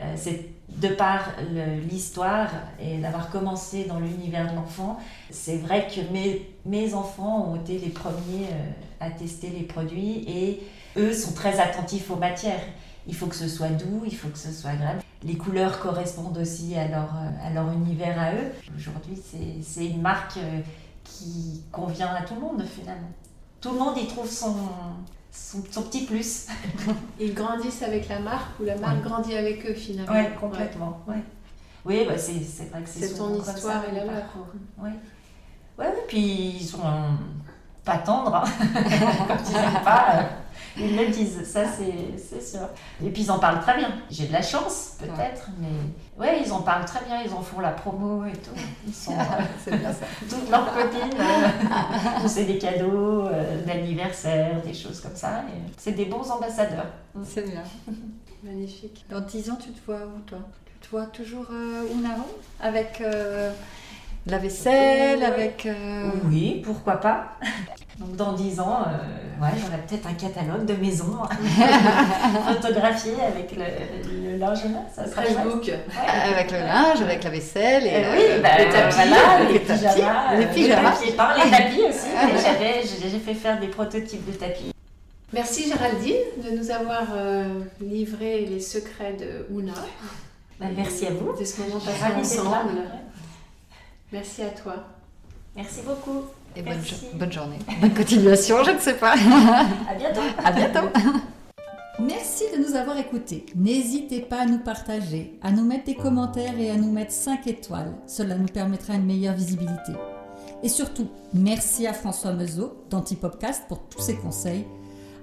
euh, 0.00 0.14
c'est 0.16 0.48
de 0.68 0.88
par 0.88 1.20
l'histoire 1.88 2.48
et 2.80 2.98
d'avoir 2.98 3.30
commencé 3.30 3.84
dans 3.84 4.00
l'univers 4.00 4.50
de 4.50 4.56
l'enfant, 4.56 4.98
c'est 5.30 5.58
vrai 5.58 5.86
que 5.88 6.00
mes, 6.66 6.94
enfants 6.94 7.50
ont 7.50 7.56
été 7.56 7.78
les 7.78 7.88
premiers 7.90 8.46
euh, 8.50 8.70
à 9.00 9.10
tester 9.10 9.48
les 9.50 9.62
produits 9.62 10.24
et 10.28 10.62
eux 10.96 11.12
sont 11.12 11.32
très 11.32 11.60
attentifs 11.60 12.10
aux 12.10 12.16
matières. 12.16 12.60
Il 13.06 13.14
faut 13.14 13.26
que 13.26 13.36
ce 13.36 13.46
soit 13.48 13.68
doux, 13.68 14.02
il 14.04 14.16
faut 14.16 14.28
que 14.28 14.38
ce 14.38 14.50
soit 14.50 14.70
agréable. 14.70 15.00
Les 15.22 15.36
couleurs 15.36 15.78
correspondent 15.78 16.38
aussi 16.38 16.74
à 16.76 16.88
leur, 16.88 17.14
à 17.44 17.50
leur 17.50 17.70
univers 17.72 18.20
à 18.20 18.32
eux. 18.32 18.52
Aujourd'hui, 18.76 19.16
c'est- 19.24 19.62
c'est 19.62 19.86
une 19.86 20.02
marque 20.02 20.36
euh, 20.38 20.60
qui 21.04 21.62
convient 21.70 22.12
à 22.12 22.22
tout 22.22 22.34
le 22.34 22.40
monde 22.40 22.64
finalement. 22.66 23.10
Tout 23.60 23.70
le 23.72 23.78
monde 23.78 23.96
y 23.96 24.06
trouve 24.08 24.28
son, 24.28 24.54
son, 25.36 25.62
son 25.70 25.82
petit 25.82 26.04
plus. 26.06 26.46
Ils 27.20 27.34
grandissent 27.34 27.82
avec 27.82 28.08
la 28.08 28.18
marque 28.20 28.58
ou 28.60 28.64
la 28.64 28.76
marque 28.76 29.02
grandit 29.02 29.34
avec 29.36 29.64
eux 29.68 29.74
finalement. 29.74 30.12
Ouais, 30.12 30.32
complètement. 30.40 31.00
Ouais. 31.06 31.22
Oui, 31.84 32.04
bah 32.06 32.18
c'est 32.18 32.42
c'est 32.42 32.68
vrai 32.70 32.82
que 32.82 32.88
c'est 32.88 33.06
C'est 33.06 33.14
ton 33.14 33.40
histoire 33.40 33.84
et 33.88 33.94
la 33.94 34.04
le 34.04 34.10
leur. 34.10 34.20
parcours. 34.22 34.46
Ouais. 34.78 35.86
Puis 36.08 36.56
ils 36.60 36.64
sont 36.66 36.80
euh, 36.84 37.10
pas 37.84 37.98
tendres, 37.98 38.34
hein. 38.34 38.44
quand 39.28 39.36
ils 39.48 39.52
n'aiment 39.54 39.84
pas, 39.84 40.06
euh, 40.14 40.22
ils 40.78 40.96
le 40.96 41.06
disent, 41.08 41.42
ça 41.44 41.62
c'est 41.66 41.94
c'est 42.18 42.42
sûr. 42.42 42.68
Et 43.04 43.10
puis 43.10 43.22
ils 43.22 43.30
en 43.30 43.38
parlent 43.38 43.60
très 43.60 43.76
bien. 43.76 43.90
J'ai 44.10 44.26
de 44.26 44.32
la 44.32 44.42
chance, 44.42 44.96
peut-être, 44.98 45.48
mais 45.58 45.68
ouais, 46.24 46.42
ils 46.44 46.52
en 46.52 46.62
parlent 46.62 46.84
très 46.84 47.04
bien, 47.04 47.22
ils 47.24 47.32
en 47.32 47.40
font 47.42 47.60
la 47.60 47.70
promo 47.70 48.24
et 48.26 48.32
tout. 48.32 48.50
Ils 48.86 48.94
sont 48.94 49.12
euh, 49.68 49.76
bien 49.76 49.92
ça. 49.92 50.06
toutes 50.28 50.50
leurs 50.50 50.72
copines, 50.72 51.18
euh, 51.20 52.28
c'est 52.28 52.44
des 52.44 52.58
cadeaux 52.58 53.26
euh, 53.26 53.64
d'anniversaire, 53.64 54.60
des 54.62 54.74
choses 54.74 55.00
comme 55.00 55.16
ça. 55.16 55.42
C'est 55.76 55.92
des 55.92 56.04
bons 56.06 56.30
ambassadeurs. 56.30 56.86
C'est 57.24 57.48
bien. 57.50 57.62
Magnifique. 58.42 59.04
Dans 59.10 59.20
10 59.20 59.50
ans, 59.50 59.58
tu 59.60 59.70
te 59.70 59.84
vois 59.86 60.06
où 60.06 60.20
toi? 60.26 60.38
Tu 60.66 60.86
te 60.88 60.90
vois 60.90 61.06
toujours 61.06 61.46
euh, 61.50 61.82
Unaro 61.92 62.22
Avec 62.60 63.00
euh, 63.00 63.50
la 64.26 64.38
vaisselle, 64.38 65.24
avec. 65.24 65.66
euh, 65.66 66.10
Oui, 66.26 66.62
pourquoi 66.64 66.96
pas. 67.00 67.32
Donc 67.98 68.14
dans 68.16 68.32
10 68.34 68.60
ans, 68.60 68.80
euh, 68.86 69.42
ouais, 69.42 69.52
j'aurai 69.58 69.78
peut-être 69.86 70.06
un 70.06 70.12
catalogue 70.12 70.66
de 70.66 70.74
maisons 70.74 71.16
photographié 72.52 73.12
avec 73.26 73.52
le, 73.56 73.64
le 74.32 74.36
linge 74.36 74.58
ça 74.94 75.06
serait. 75.10 75.28
Ouais. 75.34 75.80
Avec 76.34 76.50
le 76.50 76.58
linge, 76.58 77.00
avec 77.00 77.24
la 77.24 77.30
vaisselle 77.30 77.86
et 77.86 77.94
Euh, 77.94 78.04
euh, 78.04 78.16
oui, 78.36 78.42
bah, 78.42 78.48
les 78.58 78.68
tapis, 78.68 78.94
voilà, 78.96 79.44
les, 79.46 79.52
les 79.54 79.60
tapis, 79.60 79.80
pyjamas, 79.86 80.34
les 80.36 80.44
euh, 80.44 80.48
pyjamas. 80.54 80.90
papiers 80.90 81.12
peints, 81.12 81.34
les 81.44 81.50
tapis 81.50 81.82
aussi. 81.88 82.42
J'avais- 82.44 82.82
J'ai 83.10 83.18
fait 83.18 83.34
faire 83.34 83.58
des 83.60 83.68
prototypes 83.68 84.26
de 84.26 84.32
tapis. 84.36 84.72
Merci 85.32 85.66
Géraldine 85.68 86.14
de 86.44 86.56
nous 86.56 86.70
avoir 86.70 87.04
euh, 87.14 87.60
livré 87.80 88.44
les 88.46 88.60
secrets 88.60 89.14
de 89.14 89.46
Ouna. 89.54 89.72
Bah, 90.60 90.66
merci 90.76 91.06
à 91.06 91.10
vous. 91.10 91.32
De 91.38 91.44
ce 91.44 91.60
moment 91.62 91.80
passé 91.80 92.36
ensemble. 92.36 92.78
Merci 94.12 94.42
à 94.42 94.48
toi. 94.50 94.74
Merci 95.56 95.80
beaucoup. 95.86 96.24
Et 96.56 96.62
bonne, 96.62 96.74
Merci. 96.76 96.94
jo- 96.94 97.18
bonne 97.18 97.32
journée. 97.32 97.58
Bonne 97.80 97.94
continuation, 97.94 98.64
je 98.64 98.70
ne 98.72 98.78
sais 98.78 98.94
pas. 98.94 99.12
À 99.12 99.94
bientôt. 99.94 100.20
À 100.42 100.52
bientôt. 100.52 100.88
Merci 101.98 102.44
de 102.54 102.62
nous 102.62 102.74
avoir 102.76 102.98
écoutés. 102.98 103.46
N'hésitez 103.54 104.20
pas 104.20 104.40
à 104.42 104.46
nous 104.46 104.58
partager, 104.58 105.38
à 105.42 105.50
nous 105.50 105.64
mettre 105.64 105.84
des 105.84 105.94
commentaires 105.94 106.58
et 106.58 106.70
à 106.70 106.76
nous 106.76 106.90
mettre 106.92 107.12
5 107.12 107.46
étoiles. 107.46 107.94
Cela 108.06 108.36
nous 108.36 108.46
permettra 108.48 108.94
une 108.94 109.06
meilleure 109.06 109.34
visibilité. 109.34 109.92
Et 110.62 110.68
surtout, 110.68 111.08
merci 111.34 111.86
à 111.86 111.92
François 111.92 112.32
Mezot 112.32 112.84
d'Antipopcast 112.90 113.64
pour 113.68 113.80
tous 113.88 114.00
ses 114.00 114.16
conseils, 114.16 114.66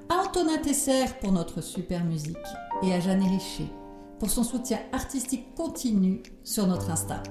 à 0.10 0.16
Antonin 0.28 0.58
Tesser 0.58 1.06
pour 1.22 1.32
notre 1.32 1.62
super 1.62 2.04
musique 2.04 2.38
et 2.84 2.94
à 2.94 3.00
Jeanne 3.00 3.24
Richer 3.24 3.68
pour 4.20 4.30
son 4.30 4.44
soutien 4.44 4.80
artistique 4.94 5.54
continu 5.56 6.22
sur 6.44 6.66
notre 6.68 6.90
Insta. 6.92 7.22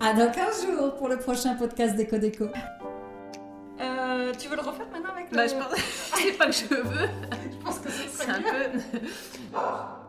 À 0.00 0.12
dans 0.14 0.30
15 0.30 0.66
jours 0.66 0.94
pour 0.96 1.08
le 1.08 1.18
prochain 1.18 1.54
podcast 1.54 1.94
Déco. 1.96 2.46
Euh, 3.82 4.32
tu 4.38 4.48
veux 4.48 4.56
le 4.56 4.62
refaire 4.62 4.86
maintenant 4.92 5.10
avec 5.10 5.30
le... 5.30 5.36
Bah, 5.36 5.46
je 5.46 5.54
pense, 5.54 5.78
c'est 6.14 6.32
pas 6.38 6.46
que 6.46 6.52
je 6.52 6.66
veux. 6.66 7.08
je 7.50 7.64
pense 7.64 7.78
que 7.78 7.90
ce 7.90 8.02
C'est 8.08 8.30
un 8.30 8.42
peu. 8.42 8.98